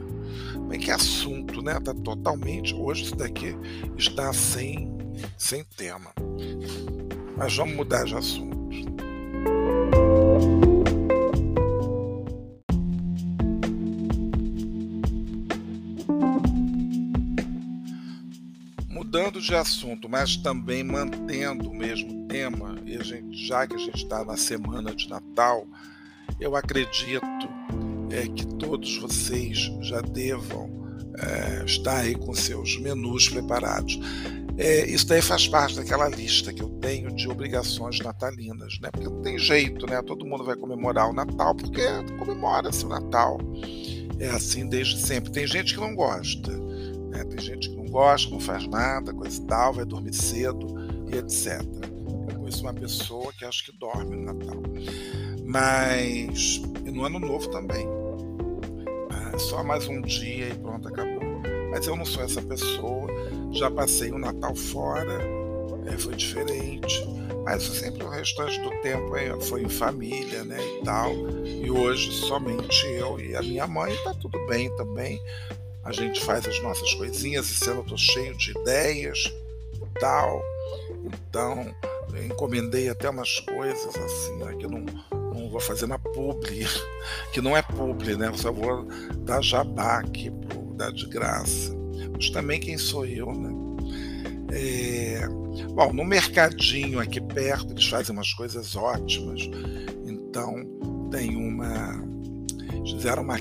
Mas 0.67 0.77
que 0.83 0.89
assunto, 0.89 1.61
né? 1.61 1.79
Tá 1.79 1.93
totalmente. 1.93 2.73
Hoje 2.73 3.03
isso 3.03 3.15
daqui 3.15 3.55
está 3.97 4.31
sem, 4.31 4.89
sem 5.37 5.63
tema. 5.63 6.13
Mas 7.37 7.55
vamos 7.55 7.75
mudar 7.75 8.05
de 8.05 8.15
assunto. 8.15 8.57
Mudando 19.31 19.41
de 19.41 19.55
assunto, 19.55 20.09
mas 20.09 20.35
também 20.35 20.83
mantendo 20.83 21.69
o 21.69 21.73
mesmo 21.73 22.27
tema, 22.27 22.75
e 22.85 22.97
a 22.97 23.03
gente, 23.03 23.47
já 23.47 23.65
que 23.65 23.75
a 23.75 23.77
gente 23.77 24.03
está 24.03 24.25
na 24.25 24.35
semana 24.35 24.93
de 24.93 25.09
Natal, 25.09 25.65
eu 26.39 26.55
acredito 26.55 27.25
é, 28.09 28.27
que 28.27 28.45
todos 28.57 28.97
vocês 28.97 29.71
já 29.81 30.01
devam 30.01 30.69
é, 31.17 31.63
estar 31.63 31.99
aí 31.99 32.13
com 32.13 32.33
seus 32.33 32.77
menus 32.81 33.29
preparados. 33.29 33.97
É, 34.57 34.85
isso 34.85 35.07
daí 35.07 35.21
faz 35.21 35.47
parte 35.47 35.77
daquela 35.77 36.09
lista 36.09 36.51
que 36.51 36.61
eu 36.61 36.69
tenho 36.81 37.15
de 37.15 37.29
obrigações 37.29 37.99
natalinas, 37.99 38.79
né? 38.81 38.89
Porque 38.91 39.07
não 39.07 39.21
tem 39.21 39.39
jeito, 39.39 39.85
né? 39.87 40.01
Todo 40.01 40.25
mundo 40.25 40.43
vai 40.43 40.57
comemorar 40.57 41.09
o 41.09 41.13
Natal 41.13 41.55
porque 41.55 41.81
comemora-se 42.19 42.85
o 42.85 42.89
Natal. 42.89 43.39
É 44.19 44.27
assim 44.27 44.67
desde 44.67 44.99
sempre. 44.99 45.31
Tem 45.31 45.47
gente 45.47 45.73
que 45.73 45.79
não 45.79 45.95
gosta, 45.95 46.51
né? 47.09 47.23
Tem 47.23 47.39
gente 47.39 47.69
que 47.69 47.80
gosta, 47.91 48.31
não 48.31 48.39
faz 48.39 48.65
nada, 48.67 49.13
coisa 49.13 49.39
e 49.39 49.45
tal, 49.45 49.73
vai 49.73 49.85
dormir 49.85 50.13
cedo 50.13 50.67
e 51.11 51.17
etc. 51.17 51.61
Eu 52.29 52.39
conheço 52.39 52.63
uma 52.63 52.73
pessoa 52.73 53.31
que 53.33 53.45
acho 53.45 53.65
que 53.65 53.77
dorme 53.77 54.15
no 54.15 54.33
Natal. 54.33 54.63
Mas 55.45 56.61
e 56.85 56.91
no 56.91 57.03
Ano 57.05 57.19
Novo 57.19 57.49
também. 57.49 57.85
É 59.33 59.37
só 59.37 59.63
mais 59.63 59.87
um 59.87 60.01
dia 60.01 60.49
e 60.49 60.55
pronto, 60.55 60.87
acabou. 60.87 61.21
Mas 61.69 61.87
eu 61.87 61.95
não 61.95 62.05
sou 62.05 62.23
essa 62.23 62.41
pessoa. 62.41 63.07
Já 63.51 63.69
passei 63.69 64.11
o 64.11 64.17
Natal 64.17 64.55
fora, 64.55 65.21
é, 65.85 65.97
foi 65.97 66.15
diferente. 66.15 67.05
Mas 67.43 67.63
sempre 67.63 68.03
o 68.03 68.09
restante 68.09 68.61
do 68.61 68.69
tempo 68.81 69.15
é, 69.15 69.39
foi 69.41 69.63
em 69.63 69.69
família, 69.69 70.43
né, 70.43 70.57
e 70.59 70.83
tal. 70.83 71.11
E 71.45 71.71
hoje 71.71 72.11
somente 72.11 72.85
eu 72.87 73.19
e 73.19 73.35
a 73.35 73.41
minha 73.41 73.67
mãe 73.67 73.95
tá 74.03 74.13
tudo 74.13 74.37
bem 74.47 74.73
também. 74.75 75.19
A 75.83 75.91
gente 75.91 76.23
faz 76.23 76.47
as 76.47 76.61
nossas 76.61 76.93
coisinhas, 76.93 77.61
e 77.61 77.69
eu 77.69 77.83
tô 77.83 77.97
cheio 77.97 78.35
de 78.37 78.51
ideias 78.51 79.31
e 79.75 79.99
tal. 79.99 80.41
Então, 81.03 81.73
encomendei 82.25 82.89
até 82.89 83.09
umas 83.09 83.39
coisas 83.39 83.95
assim, 83.95 84.37
né, 84.37 84.55
que 84.55 84.67
não, 84.67 84.85
não 85.33 85.49
vou 85.49 85.59
fazer 85.59 85.87
na 85.87 85.97
publi, 85.97 86.67
que 87.33 87.41
não 87.41 87.55
é 87.55 87.61
publi, 87.61 88.15
né? 88.15 88.27
Eu 88.27 88.37
só 88.37 88.51
vou 88.51 88.85
dar 89.17 89.41
jabá 89.41 89.99
aqui 89.99 90.29
pro 90.29 90.73
dar 90.75 90.91
de 90.91 91.07
graça. 91.07 91.75
Mas 92.13 92.29
também 92.29 92.59
quem 92.59 92.77
sou 92.77 93.05
eu, 93.05 93.31
né? 93.33 93.49
É... 94.51 95.27
Bom, 95.73 95.93
no 95.93 96.03
mercadinho 96.03 96.99
aqui 96.99 97.21
perto 97.21 97.71
eles 97.73 97.85
fazem 97.85 98.15
umas 98.15 98.33
coisas 98.33 98.75
ótimas. 98.75 99.41
Então 100.05 100.55
tem 101.11 101.35
uma. 101.35 102.03
Fizeram 102.85 103.23
uma. 103.23 103.37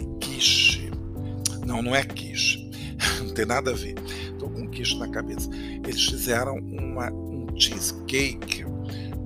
Não, 1.71 1.81
não 1.81 1.95
é 1.95 2.03
quiche. 2.03 2.69
Não 3.23 3.33
tem 3.33 3.47
nada 3.47 3.71
a 3.71 3.75
ver. 3.75 3.95
Estou 4.33 4.51
com 4.51 4.69
quiche 4.69 4.99
na 4.99 5.09
cabeça. 5.09 5.49
Eles 5.87 6.05
fizeram 6.05 6.57
uma, 6.57 7.13
um 7.13 7.47
cheesecake 7.57 8.65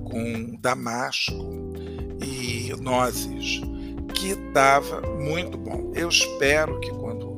com 0.03 0.55
damasco 0.61 1.73
e 2.23 2.71
nozes 2.79 3.61
que 4.13 4.27
estava 4.27 5.01
muito 5.17 5.57
bom. 5.57 5.91
Eu 5.95 6.07
espero 6.07 6.79
que 6.79 6.91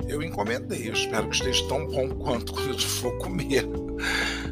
eu 0.10 0.22
encomendei. 0.22 0.90
Eu 0.90 0.94
espero 0.94 1.30
que 1.30 1.36
esteja 1.36 1.66
tão 1.70 1.88
bom 1.88 2.10
quanto 2.20 2.54
quando 2.54 2.74
eu 2.74 2.80
for 2.80 3.18
comer. 3.18 3.66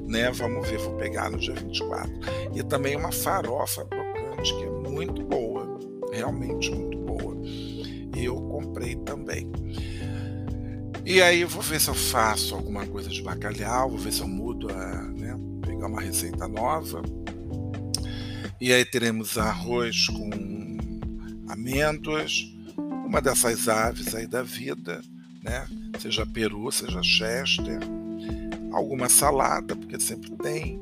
Né? 0.08 0.32
Vamos 0.32 0.70
ver, 0.70 0.80
vou 0.80 0.96
pegar 0.96 1.30
no 1.30 1.38
dia 1.38 1.54
24. 1.54 2.14
E 2.56 2.64
também 2.64 2.96
uma 2.96 3.12
farofa 3.12 3.84
crocante 3.86 4.56
que 4.56 4.64
é 4.64 4.70
muito 4.90 5.22
boa, 5.22 5.78
realmente 6.14 6.72
muito 6.72 6.98
boa. 7.00 7.36
E 7.44 8.24
eu 8.24 8.36
comprei 8.36 8.96
também. 8.96 9.52
E 11.06 11.22
aí 11.22 11.42
eu 11.42 11.48
vou 11.48 11.62
ver 11.62 11.80
se 11.80 11.88
eu 11.88 11.94
faço 11.94 12.56
alguma 12.56 12.84
coisa 12.88 13.10
de 13.10 13.22
bacalhau, 13.22 13.92
vou 13.92 14.00
ver 14.00 14.12
se 14.12 14.22
eu 14.22 14.28
mudo 14.28 14.68
a, 14.72 15.04
né, 15.04 15.38
pegar 15.62 15.86
uma 15.86 16.02
receita 16.02 16.48
nova. 16.48 17.04
E 18.60 18.74
aí 18.74 18.84
teremos 18.84 19.38
arroz 19.38 20.08
com 20.08 20.32
amêndoas, 21.48 22.52
uma 22.76 23.22
dessas 23.22 23.68
aves 23.70 24.16
aí 24.16 24.26
da 24.26 24.42
vida, 24.42 25.00
né? 25.44 25.68
Seja 26.00 26.26
peru, 26.26 26.72
seja 26.72 27.04
chester, 27.04 27.80
alguma 28.72 29.08
salada, 29.08 29.76
porque 29.76 30.00
sempre 30.00 30.32
tem. 30.32 30.80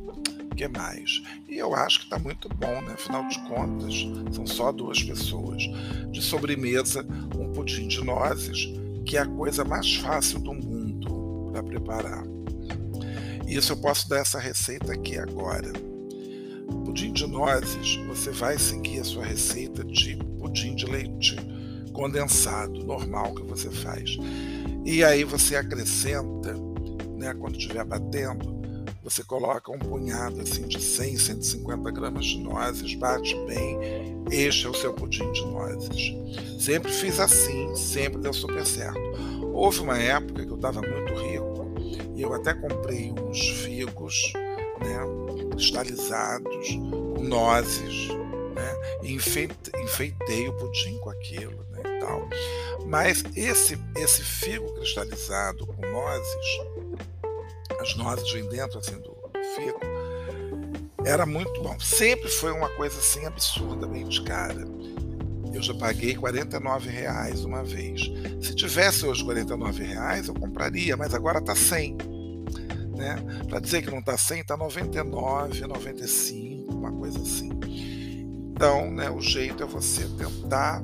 O 0.49 0.55
que 0.55 0.67
mais? 0.67 1.21
E 1.49 1.57
eu 1.57 1.75
acho 1.75 1.99
que 1.99 2.05
está 2.05 2.17
muito 2.17 2.47
bom, 2.47 2.81
né? 2.83 2.93
Afinal 2.93 3.27
de 3.27 3.39
contas, 3.39 3.93
são 4.33 4.47
só 4.47 4.71
duas 4.71 5.03
pessoas. 5.03 5.63
De 6.11 6.21
sobremesa, 6.21 7.05
um 7.35 7.51
pudim 7.51 7.87
de 7.87 8.03
nozes, 8.03 8.69
que 9.05 9.17
é 9.17 9.21
a 9.21 9.25
coisa 9.25 9.63
mais 9.63 9.95
fácil 9.95 10.39
do 10.39 10.53
mundo 10.53 11.49
para 11.51 11.63
preparar. 11.63 12.23
Isso 13.47 13.73
eu 13.73 13.77
posso 13.77 14.07
dar 14.09 14.19
essa 14.19 14.39
receita 14.39 14.93
aqui 14.93 15.17
agora. 15.17 15.71
Pudim 16.85 17.11
de 17.11 17.27
nozes, 17.27 17.97
você 18.07 18.31
vai 18.31 18.57
seguir 18.57 18.99
a 18.99 19.03
sua 19.03 19.25
receita 19.25 19.83
de 19.83 20.15
pudim 20.39 20.75
de 20.75 20.85
leite 20.85 21.35
condensado, 21.93 22.83
normal 22.83 23.35
que 23.35 23.43
você 23.43 23.69
faz. 23.69 24.17
E 24.85 25.03
aí 25.03 25.23
você 25.23 25.55
acrescenta, 25.55 26.53
né, 27.17 27.33
quando 27.39 27.57
estiver 27.57 27.85
batendo, 27.85 28.52
você 29.03 29.21
coloca 29.23 29.69
um 29.69 29.77
punhado 29.77 30.39
assim 30.41 30.65
de 30.65 30.81
100, 30.81 31.17
150 31.17 31.91
gramas 31.91 32.25
de 32.25 32.39
nozes, 32.39 32.95
bate 32.95 33.35
bem, 33.45 33.77
este 34.31 34.65
é 34.65 34.69
o 34.69 34.73
seu 34.73 34.93
pudim 34.93 35.29
de 35.33 35.45
nozes. 35.45 36.13
Sempre 36.57 36.91
fiz 36.91 37.19
assim, 37.19 37.75
sempre 37.75 38.21
deu 38.21 38.33
super 38.33 38.65
certo. 38.65 39.01
Houve 39.53 39.81
uma 39.81 39.97
época 39.97 40.45
que 40.45 40.51
eu 40.51 40.55
estava 40.55 40.81
muito 40.81 41.13
rico 41.15 41.73
e 42.15 42.21
eu 42.21 42.33
até 42.33 42.53
comprei 42.53 43.11
uns 43.11 43.39
figos 43.63 44.31
né, 44.79 45.49
cristalizados 45.51 46.69
com 47.15 47.23
nozes 47.23 48.07
né, 48.55 48.99
e 49.03 49.13
enfeitei 49.13 50.47
o 50.47 50.53
pudim 50.53 50.97
com 50.99 51.09
aquilo 51.09 51.65
né, 51.71 51.81
e 51.85 51.99
tal. 51.99 52.29
Mas 52.85 53.23
esse, 53.35 53.77
esse 53.97 54.21
figo 54.21 54.73
cristalizado 54.75 55.67
com 55.67 55.81
nozes, 55.81 56.72
as 57.79 57.95
nozes 57.95 58.31
vêm 58.31 58.47
dentro 58.49 58.79
assim, 58.79 58.99
do, 58.99 59.15
figo, 59.55 59.79
era 61.05 61.25
muito 61.25 61.61
bom. 61.61 61.77
Sempre 61.79 62.29
foi 62.29 62.51
uma 62.51 62.69
coisa 62.69 62.97
assim 62.97 63.25
absurdamente 63.25 64.21
cara. 64.23 64.65
Eu 65.53 65.61
já 65.61 65.73
paguei 65.75 66.15
49 66.15 66.89
reais 66.89 67.45
uma 67.45 67.63
vez. 67.63 68.11
Se 68.41 68.55
tivesse 68.55 69.05
hoje 69.05 69.23
49 69.23 69.83
reais, 69.83 70.27
eu 70.27 70.33
compraria, 70.33 70.97
mas 70.97 71.13
agora 71.13 71.39
está 71.39 71.55
100. 71.55 71.97
Né? 72.95 73.15
Para 73.47 73.59
dizer 73.59 73.83
que 73.83 73.91
não 73.91 73.99
está 73.99 74.17
100, 74.17 74.41
está 74.41 74.57
99, 74.57 75.67
95, 75.67 76.73
uma 76.73 76.91
coisa 76.91 77.19
assim. 77.19 77.49
Então, 78.55 78.89
né, 78.91 79.09
o 79.09 79.19
jeito 79.19 79.63
é 79.63 79.65
você 79.65 80.07
tentar 80.17 80.81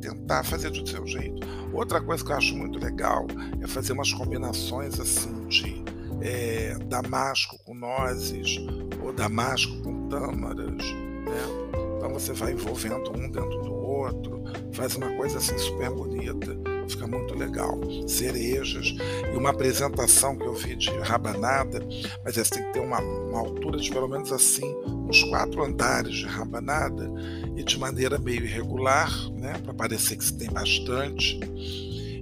tentar 0.00 0.42
fazer 0.42 0.70
do 0.70 0.88
seu 0.88 1.06
jeito. 1.06 1.46
Outra 1.72 2.00
coisa 2.00 2.24
que 2.24 2.32
eu 2.32 2.36
acho 2.36 2.56
muito 2.56 2.78
legal 2.78 3.26
é 3.60 3.66
fazer 3.66 3.92
umas 3.92 4.12
combinações 4.12 4.98
assim 4.98 5.46
de 5.46 5.79
é, 6.20 6.76
damasco 6.86 7.58
com 7.64 7.74
nozes 7.74 8.58
ou 9.02 9.12
damasco 9.12 9.82
com 9.82 10.08
tâmaras, 10.08 10.82
né? 10.82 11.70
Então 11.96 12.14
você 12.14 12.32
vai 12.32 12.52
envolvendo 12.52 13.10
um 13.10 13.30
dentro 13.30 13.62
do 13.62 13.74
outro, 13.74 14.42
faz 14.72 14.96
uma 14.96 15.14
coisa 15.16 15.36
assim 15.36 15.56
super 15.58 15.90
bonita, 15.90 16.56
fica 16.88 17.06
muito 17.06 17.34
legal. 17.34 17.78
Cerejas 18.08 18.94
e 19.32 19.36
uma 19.36 19.50
apresentação 19.50 20.34
que 20.34 20.44
eu 20.44 20.54
vi 20.54 20.76
de 20.76 20.90
rabanada, 21.00 21.80
mas 22.24 22.38
essa 22.38 22.52
tem 22.52 22.64
que 22.64 22.72
ter 22.72 22.80
uma, 22.80 23.00
uma 23.00 23.40
altura 23.40 23.78
de 23.78 23.90
pelo 23.90 24.08
menos 24.08 24.32
assim 24.32 24.74
uns 24.86 25.22
quatro 25.24 25.62
andares 25.62 26.14
de 26.14 26.24
rabanada 26.24 27.10
e 27.54 27.62
de 27.62 27.78
maneira 27.78 28.18
meio 28.18 28.44
irregular, 28.44 29.10
né, 29.32 29.52
para 29.62 29.74
parecer 29.74 30.16
que 30.16 30.24
se 30.24 30.32
tem 30.32 30.48
bastante. 30.50 31.38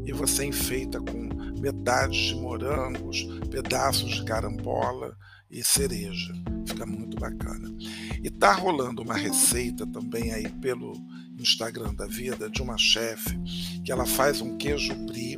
E 0.05 0.13
você 0.13 0.45
enfeita 0.45 1.01
com 1.01 1.28
metades 1.59 2.29
de 2.29 2.35
morangos, 2.35 3.25
pedaços 3.51 4.17
de 4.17 4.25
carambola 4.25 5.17
e 5.51 5.65
cereja. 5.65 6.33
Fica 6.67 6.85
muito 6.85 7.19
bacana. 7.19 7.69
E 8.23 8.31
tá 8.31 8.53
rolando 8.53 9.03
uma 9.03 9.17
receita 9.17 9.87
também 9.87 10.33
aí 10.33 10.49
pelo 10.61 10.93
Instagram 11.39 11.95
da 11.95 12.07
vida 12.07 12.51
de 12.51 12.61
uma 12.61 12.77
chefe 12.77 13.39
que 13.85 13.93
ela 13.93 14.05
faz 14.05 14.41
um 14.41 14.57
queijo 14.57 14.95
brie 15.07 15.37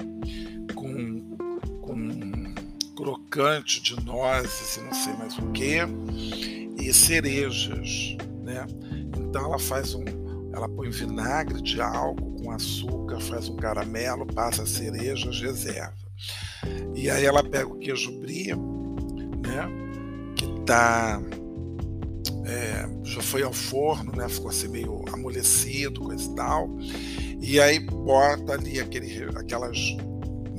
com, 0.75 1.37
com 1.83 2.55
crocante 2.97 3.83
de 3.83 3.97
nozes 4.05 4.77
e 4.77 4.81
não 4.81 4.93
sei 4.93 5.13
mais 5.15 5.39
o 5.39 5.51
que 5.53 5.79
e 6.79 6.93
cerejas, 6.93 8.17
né? 8.43 8.67
Então 9.17 9.45
ela 9.45 9.59
faz 9.59 9.95
um, 9.95 10.05
ela 10.53 10.69
põe 10.69 10.91
vinagre 10.91 11.63
de 11.63 11.81
álcool 11.81 12.37
com 12.43 12.51
açúcar, 12.51 13.21
faz 13.21 13.49
um 13.49 13.57
caramelo, 13.57 14.27
passa 14.27 14.67
cerejas, 14.67 15.41
reserva. 15.41 16.10
E 16.95 17.09
aí 17.11 17.25
ela 17.25 17.43
pega 17.43 17.69
o 17.69 17.79
queijo 17.79 18.13
brie, 18.21 18.55
né? 18.55 19.69
Que 20.37 20.47
tá 20.67 21.21
é, 22.45 22.89
já 23.05 23.23
foi 23.23 23.43
ao 23.43 23.53
forno, 23.53 24.13
né? 24.15 24.29
Ficou 24.29 24.51
assim 24.51 24.69
meio 24.69 25.05
amolecido, 25.13 26.01
coisa 26.01 26.31
e 26.31 26.35
tal. 26.35 26.69
E 27.41 27.61
aí 27.61 27.79
bota 27.79 28.55
ali 28.55 28.81
aquele, 28.81 29.31
aquelas 29.37 29.79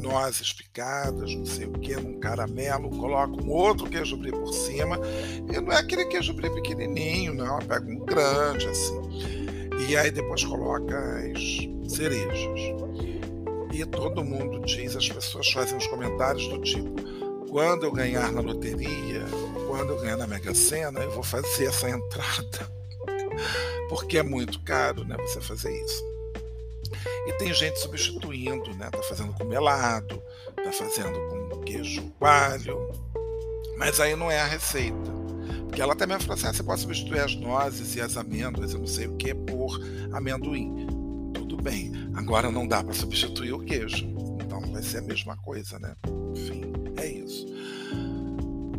nozes 0.01 0.51
picadas, 0.51 1.33
não 1.35 1.45
sei 1.45 1.67
o 1.67 1.73
que, 1.73 1.95
num 1.95 2.19
caramelo, 2.19 2.89
coloca 2.89 3.43
um 3.43 3.49
outro 3.49 3.87
queijo 3.87 4.17
brie 4.17 4.31
por 4.31 4.51
cima, 4.51 4.99
e 5.47 5.61
não 5.61 5.71
é 5.71 5.77
aquele 5.77 6.05
queijo 6.05 6.33
brie 6.33 6.49
pequenininho, 6.49 7.35
não, 7.35 7.59
pega 7.59 7.85
um 7.85 7.99
grande 7.99 8.67
assim. 8.67 8.99
E 9.87 9.95
aí 9.95 10.09
depois 10.09 10.43
coloca 10.43 10.97
as 10.97 11.93
cerejas. 11.93 12.81
E 13.73 13.85
todo 13.85 14.23
mundo 14.23 14.59
diz, 14.65 14.95
as 14.95 15.07
pessoas 15.07 15.47
fazem 15.51 15.77
os 15.77 15.87
comentários 15.87 16.47
do 16.47 16.59
tipo: 16.59 16.89
quando 17.49 17.85
eu 17.85 17.91
ganhar 17.91 18.31
na 18.31 18.41
loteria, 18.41 19.25
quando 19.67 19.93
eu 19.93 19.99
ganhar 19.99 20.17
na 20.17 20.27
Mega 20.27 20.53
Sena, 20.53 20.99
eu 20.99 21.11
vou 21.11 21.23
fazer 21.23 21.65
essa 21.65 21.89
entrada. 21.89 22.71
Porque 23.89 24.17
é 24.17 24.23
muito 24.23 24.61
caro, 24.63 25.03
né, 25.03 25.15
você 25.17 25.39
fazer 25.41 25.71
isso. 25.83 26.03
E 27.27 27.33
tem 27.33 27.53
gente 27.53 27.79
substituindo, 27.79 28.73
né? 28.75 28.89
Tá 28.89 29.01
fazendo 29.03 29.33
com 29.33 29.45
melado, 29.45 30.21
tá 30.55 30.71
fazendo 30.71 31.17
com 31.29 31.61
queijo 31.61 32.11
coalho. 32.19 32.91
Mas 33.77 33.99
aí 33.99 34.15
não 34.15 34.29
é 34.29 34.39
a 34.39 34.45
receita. 34.45 35.11
Porque 35.67 35.81
ela 35.81 35.95
também 35.95 36.19
falou 36.19 36.35
assim: 36.35 36.47
ah, 36.47 36.53
você 36.53 36.63
pode 36.63 36.81
substituir 36.81 37.19
as 37.19 37.35
nozes 37.35 37.95
e 37.95 38.01
as 38.01 38.17
amêndoas, 38.17 38.73
eu 38.73 38.79
não 38.79 38.87
sei 38.87 39.07
o 39.07 39.15
que, 39.15 39.33
por 39.33 39.79
amendoim. 40.11 40.87
Bem. 41.61 41.91
Agora 42.15 42.51
não 42.51 42.67
dá 42.67 42.83
para 42.83 42.93
substituir 42.93 43.53
o 43.53 43.59
queijo. 43.59 44.07
Então 44.43 44.61
vai 44.71 44.81
ser 44.81 44.99
a 44.99 45.01
mesma 45.01 45.37
coisa, 45.37 45.79
né? 45.79 45.95
Enfim, 46.35 46.61
é 46.97 47.07
isso. 47.07 47.45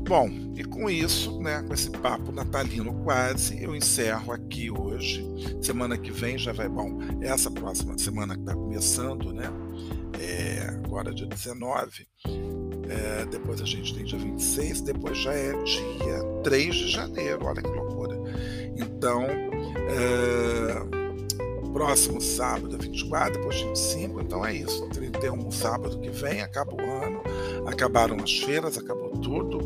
Bom, 0.06 0.28
e 0.56 0.64
com 0.64 0.90
isso, 0.90 1.40
né, 1.40 1.62
com 1.62 1.72
esse 1.72 1.88
papo 1.88 2.32
natalino 2.32 2.92
quase, 3.02 3.62
eu 3.62 3.74
encerro 3.74 4.32
aqui 4.32 4.70
hoje. 4.70 5.24
Semana 5.62 5.96
que 5.96 6.10
vem 6.10 6.36
já 6.36 6.52
vai, 6.52 6.68
bom, 6.68 6.98
essa 7.22 7.50
próxima 7.50 7.96
semana 7.96 8.34
que 8.34 8.40
está 8.40 8.54
começando, 8.54 9.32
né, 9.32 9.50
é, 10.20 10.68
agora 10.84 11.14
dia 11.14 11.26
19, 11.26 12.06
é, 12.88 13.24
depois 13.26 13.62
a 13.62 13.64
gente 13.64 13.94
tem 13.94 14.04
dia 14.04 14.18
26, 14.18 14.82
depois 14.82 15.16
já 15.16 15.32
é 15.32 15.52
dia 15.62 16.22
3 16.42 16.74
de 16.74 16.88
janeiro, 16.88 17.46
olha 17.46 17.62
que 17.62 17.68
loucura. 17.68 18.16
Então, 18.76 19.22
é, 19.24 20.91
próximo 21.72 22.20
sábado, 22.20 22.76
24, 22.78 23.32
depois 23.32 23.61
25, 23.61 24.20
então 24.20 24.44
é 24.44 24.54
isso. 24.54 24.87
31 24.90 25.50
sábado 25.50 25.98
que 25.98 26.11
vem, 26.11 26.42
acaba 26.42 26.74
o 26.74 26.80
ano, 26.80 27.22
acabaram 27.66 28.16
as 28.22 28.38
feiras, 28.38 28.76
acabou 28.76 29.11
tudo. 29.11 29.61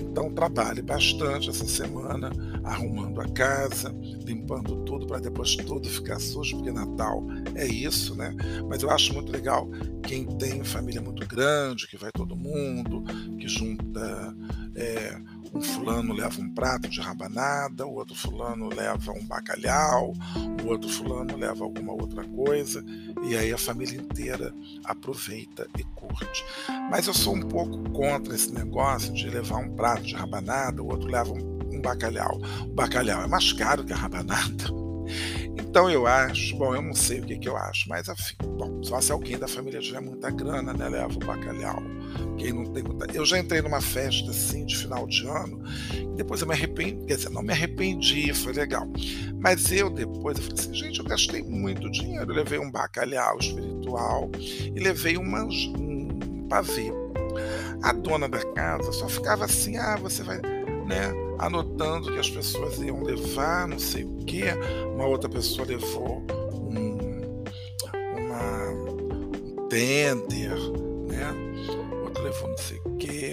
Então 0.00 0.32
trabalhe 0.32 0.82
bastante 0.82 1.48
essa 1.48 1.66
semana, 1.66 2.30
arrumando 2.64 3.20
a 3.20 3.28
casa, 3.28 3.94
limpando 4.24 4.84
tudo 4.84 5.06
para 5.06 5.20
depois 5.20 5.54
tudo 5.56 5.88
ficar 5.88 6.18
sujo, 6.18 6.56
porque 6.56 6.72
Natal 6.72 7.24
é 7.54 7.66
isso, 7.66 8.14
né? 8.14 8.34
Mas 8.68 8.82
eu 8.82 8.90
acho 8.90 9.14
muito 9.14 9.30
legal 9.30 9.68
quem 10.02 10.26
tem 10.36 10.64
família 10.64 11.00
muito 11.00 11.26
grande, 11.26 11.86
que 11.86 11.96
vai 11.96 12.10
todo 12.12 12.36
mundo, 12.36 13.04
que 13.38 13.48
junta. 13.48 14.34
É, 14.74 15.20
um 15.54 15.60
fulano 15.60 16.14
leva 16.14 16.40
um 16.40 16.48
prato 16.52 16.88
de 16.88 17.00
rabanada, 17.00 17.86
o 17.86 17.94
outro 17.94 18.14
fulano 18.14 18.68
leva 18.68 19.12
um 19.12 19.24
bacalhau, 19.26 20.12
o 20.64 20.68
outro 20.68 20.88
fulano 20.88 21.36
leva 21.36 21.64
alguma 21.64 21.92
outra 21.92 22.24
coisa, 22.24 22.84
e 23.22 23.36
aí 23.36 23.52
a 23.52 23.58
família 23.58 24.00
inteira 24.00 24.54
aproveita 24.84 25.66
e 25.78 25.84
curte. 25.84 26.44
Mas 26.90 27.06
eu 27.06 27.14
sou 27.14 27.34
um 27.34 27.42
pouco 27.42 27.90
contra 27.90 28.34
esse 28.34 28.52
negócio 28.52 29.12
de 29.12 29.28
levar 29.28 29.58
um 29.58 29.74
prato 29.74 30.02
de 30.02 30.14
rabanada, 30.14 30.82
o 30.82 30.88
outro 30.88 31.08
leva 31.08 31.32
um, 31.32 31.52
bacalhau. 31.82 32.40
O 32.62 32.74
bacalhau 32.74 33.22
é 33.22 33.26
mais 33.26 33.52
caro 33.52 33.84
que 33.84 33.92
a 33.92 33.96
rabanada. 33.96 34.64
Então 35.58 35.90
eu 35.90 36.06
acho, 36.06 36.56
bom, 36.56 36.74
eu 36.74 36.80
não 36.80 36.94
sei 36.94 37.20
o 37.20 37.24
que, 37.24 37.38
que 37.38 37.48
eu 37.48 37.56
acho, 37.56 37.88
mas 37.88 38.08
enfim, 38.08 38.36
bom, 38.56 38.82
só 38.82 39.00
se 39.00 39.10
alguém 39.10 39.38
da 39.38 39.48
família 39.48 39.80
tiver 39.80 40.00
muita 40.00 40.30
grana, 40.30 40.72
né, 40.72 40.88
leva 40.88 41.12
o 41.12 41.18
bacalhau. 41.18 41.82
Quem 42.38 42.52
não 42.52 42.64
tem 42.66 42.82
muita. 42.82 43.06
Eu 43.14 43.24
já 43.24 43.38
entrei 43.38 43.62
numa 43.62 43.80
festa 43.80 44.30
assim 44.30 44.64
de 44.64 44.76
final 44.76 45.06
de 45.06 45.26
ano, 45.26 45.62
e 45.92 46.16
depois 46.16 46.40
eu 46.40 46.46
me 46.46 46.54
arrependi, 46.54 47.06
quer 47.06 47.16
dizer, 47.16 47.30
não 47.30 47.42
me 47.42 47.52
arrependi, 47.52 48.32
foi 48.34 48.52
legal. 48.52 48.88
Mas 49.38 49.70
eu 49.72 49.90
depois 49.90 50.38
eu 50.38 50.44
falei 50.44 50.58
assim, 50.58 50.74
gente, 50.74 50.98
eu 50.98 51.04
gastei 51.04 51.42
muito 51.42 51.90
dinheiro, 51.90 52.30
eu 52.30 52.36
levei 52.36 52.58
um 52.58 52.70
bacalhau 52.70 53.38
espiritual 53.38 54.30
e 54.74 54.78
levei 54.78 55.16
uma, 55.16 55.44
um 55.44 56.46
pavê. 56.48 56.92
A 57.82 57.92
dona 57.92 58.28
da 58.28 58.44
casa 58.52 58.92
só 58.92 59.08
ficava 59.08 59.44
assim, 59.44 59.76
ah, 59.76 59.96
você 59.96 60.22
vai 60.22 60.40
né, 60.86 61.12
anotando 61.38 62.12
que 62.12 62.18
as 62.18 62.30
pessoas 62.30 62.78
iam 62.78 63.02
levar, 63.02 63.66
não 63.66 63.78
sei 63.78 64.04
o 64.04 64.18
que. 64.18 64.44
Uma 64.94 65.06
outra 65.06 65.28
pessoa 65.28 65.66
levou 65.66 66.22
um, 66.52 67.44
uma, 68.16 68.70
um 68.70 69.68
tender, 69.68 70.56
né? 71.08 71.34
Levou 72.32 72.48
não 72.48 72.56
sei 72.56 72.80
o 72.86 72.96
que, 72.96 73.32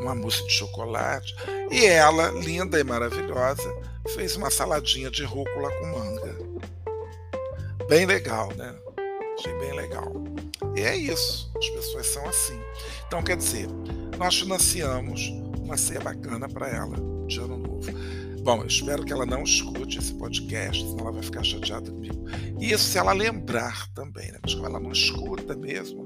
uma 0.00 0.14
mousse 0.14 0.44
de 0.46 0.52
chocolate. 0.52 1.34
E 1.70 1.86
ela, 1.86 2.28
linda 2.32 2.78
e 2.78 2.84
maravilhosa, 2.84 3.74
fez 4.10 4.36
uma 4.36 4.50
saladinha 4.50 5.10
de 5.10 5.24
rúcula 5.24 5.70
com 5.70 5.86
manga. 5.86 6.36
Bem 7.88 8.04
legal, 8.04 8.52
né? 8.54 8.74
Achei 9.38 9.54
bem 9.58 9.72
legal. 9.74 10.12
E 10.76 10.82
é 10.82 10.94
isso, 10.94 11.50
as 11.56 11.68
pessoas 11.70 12.06
são 12.08 12.28
assim. 12.28 12.60
Então, 13.06 13.22
quer 13.22 13.38
dizer, 13.38 13.68
nós 14.18 14.38
financiamos 14.38 15.28
uma 15.58 15.78
ceia 15.78 16.00
bacana 16.00 16.46
para 16.46 16.68
ela 16.68 16.96
de 17.26 17.40
ano 17.40 17.56
novo. 17.56 17.90
Bom, 18.42 18.60
eu 18.60 18.66
espero 18.66 19.04
que 19.04 19.12
ela 19.12 19.24
não 19.26 19.42
escute 19.42 19.98
esse 19.98 20.12
podcast, 20.14 20.80
senão 20.82 21.00
ela 21.00 21.12
vai 21.12 21.22
ficar 21.22 21.42
chateada 21.42 21.90
comigo. 21.90 22.26
E 22.60 22.70
isso 22.70 22.84
se 22.84 22.98
ela 22.98 23.12
lembrar 23.12 23.88
também, 23.94 24.30
né? 24.30 24.38
Mas 24.42 24.52
ela 24.54 24.78
não 24.78 24.92
escuta 24.92 25.56
mesmo, 25.56 26.04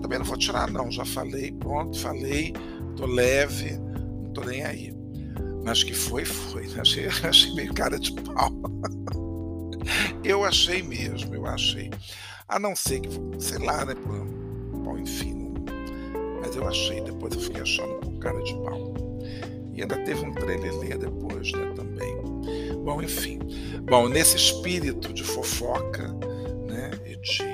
também 0.00 0.18
não 0.18 0.24
vou 0.24 0.36
tirar, 0.36 0.70
não. 0.70 0.90
Já 0.90 1.04
falei, 1.04 1.52
pronto, 1.52 1.98
falei, 1.98 2.52
tô 2.96 3.06
leve, 3.06 3.78
não 3.78 4.32
tô 4.32 4.42
nem 4.42 4.64
aí. 4.64 4.94
Mas 5.64 5.82
que 5.82 5.94
foi, 5.94 6.24
foi. 6.24 6.66
Né? 6.66 6.80
Achei, 6.80 7.06
achei 7.22 7.54
meio 7.54 7.72
cara 7.74 7.98
de 7.98 8.12
pau. 8.12 8.52
eu 10.24 10.44
achei 10.44 10.82
mesmo, 10.82 11.34
eu 11.34 11.46
achei. 11.46 11.90
A 12.48 12.58
não 12.58 12.74
ser 12.74 13.00
que, 13.00 13.10
sei 13.38 13.58
lá, 13.58 13.84
né? 13.84 13.94
Bom, 13.94 14.96
enfim, 14.98 15.52
mas 16.40 16.56
eu 16.56 16.66
achei, 16.66 17.00
depois 17.02 17.34
eu 17.34 17.40
fiquei 17.40 17.60
achando 17.60 17.94
com 18.00 18.18
cara 18.18 18.42
de 18.42 18.54
pau. 18.54 18.94
E 19.74 19.82
ainda 19.82 19.96
teve 20.04 20.24
um 20.24 20.32
trelelê 20.32 20.96
depois, 20.96 21.52
né, 21.52 21.72
também. 21.76 22.16
Bom, 22.84 23.02
enfim. 23.02 23.38
Bom, 23.82 24.08
nesse 24.08 24.36
espírito 24.36 25.12
de 25.12 25.22
fofoca, 25.22 26.08
né, 26.66 26.90
e 27.06 27.16
de 27.16 27.44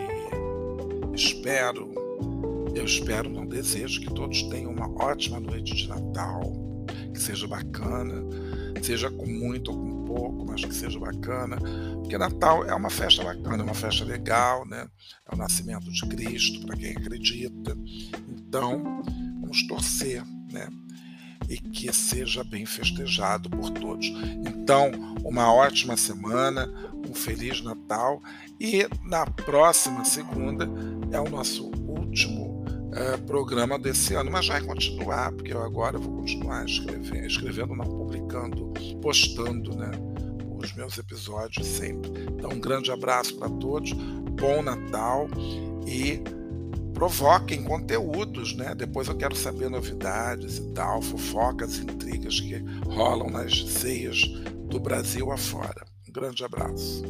espero, 1.14 1.93
eu 2.74 2.84
espero, 2.84 3.30
não 3.30 3.46
desejo 3.46 4.00
que 4.00 4.12
todos 4.12 4.42
tenham 4.44 4.72
uma 4.72 4.88
ótima 5.02 5.40
noite 5.40 5.74
de 5.74 5.88
Natal, 5.88 6.42
que 7.12 7.20
seja 7.20 7.46
bacana, 7.46 8.22
seja 8.82 9.10
com 9.10 9.26
muito 9.26 9.70
ou 9.70 9.78
com 9.78 10.04
pouco, 10.04 10.44
mas 10.46 10.64
que 10.64 10.74
seja 10.74 10.98
bacana, 10.98 11.56
porque 12.00 12.18
Natal 12.18 12.64
é 12.64 12.74
uma 12.74 12.90
festa 12.90 13.22
bacana, 13.24 13.62
é 13.62 13.64
uma 13.64 13.74
festa 13.74 14.04
legal, 14.04 14.66
né? 14.66 14.86
É 15.30 15.34
o 15.34 15.38
nascimento 15.38 15.90
de 15.90 16.06
Cristo 16.06 16.66
para 16.66 16.76
quem 16.76 16.90
acredita. 16.90 17.76
Então, 18.28 19.02
vamos 19.40 19.66
torcer, 19.66 20.22
né? 20.52 20.68
E 21.48 21.56
que 21.56 21.92
seja 21.92 22.44
bem 22.44 22.64
festejado 22.66 23.50
por 23.50 23.70
todos. 23.70 24.06
Então, 24.46 24.90
uma 25.24 25.52
ótima 25.52 25.96
semana, 25.96 26.70
um 27.08 27.14
feliz 27.14 27.62
Natal 27.62 28.22
e 28.60 28.86
na 29.04 29.26
próxima 29.26 30.04
segunda 30.04 30.68
é 31.10 31.20
o 31.20 31.28
nosso 31.28 31.70
último 31.86 32.43
é, 32.94 33.16
programa 33.16 33.78
desse 33.78 34.14
ano, 34.14 34.30
mas 34.30 34.46
vai 34.46 34.60
continuar, 34.62 35.32
porque 35.32 35.52
eu 35.52 35.62
agora 35.62 35.98
vou 35.98 36.20
continuar 36.20 36.64
escrevendo, 36.64 37.26
escrevendo 37.26 37.74
não, 37.74 37.84
publicando, 37.84 38.72
postando, 39.02 39.74
né? 39.76 39.90
Os 40.62 40.72
meus 40.74 40.96
episódios 40.96 41.66
sempre. 41.66 42.10
Então, 42.22 42.50
um 42.50 42.60
grande 42.60 42.90
abraço 42.90 43.36
para 43.36 43.50
todos, 43.50 43.92
bom 43.92 44.62
Natal 44.62 45.28
e 45.86 46.22
provoquem 46.94 47.64
conteúdos, 47.64 48.56
né? 48.56 48.74
Depois 48.74 49.08
eu 49.08 49.16
quero 49.16 49.34
saber 49.34 49.68
novidades 49.68 50.58
e 50.58 50.72
tal, 50.72 51.02
fofocas, 51.02 51.78
intrigas 51.78 52.40
que 52.40 52.64
rolam 52.86 53.28
nas 53.28 53.52
ceias 53.68 54.22
do 54.68 54.78
Brasil 54.78 55.30
afora. 55.32 55.84
Um 56.08 56.12
grande 56.12 56.44
abraço. 56.44 57.02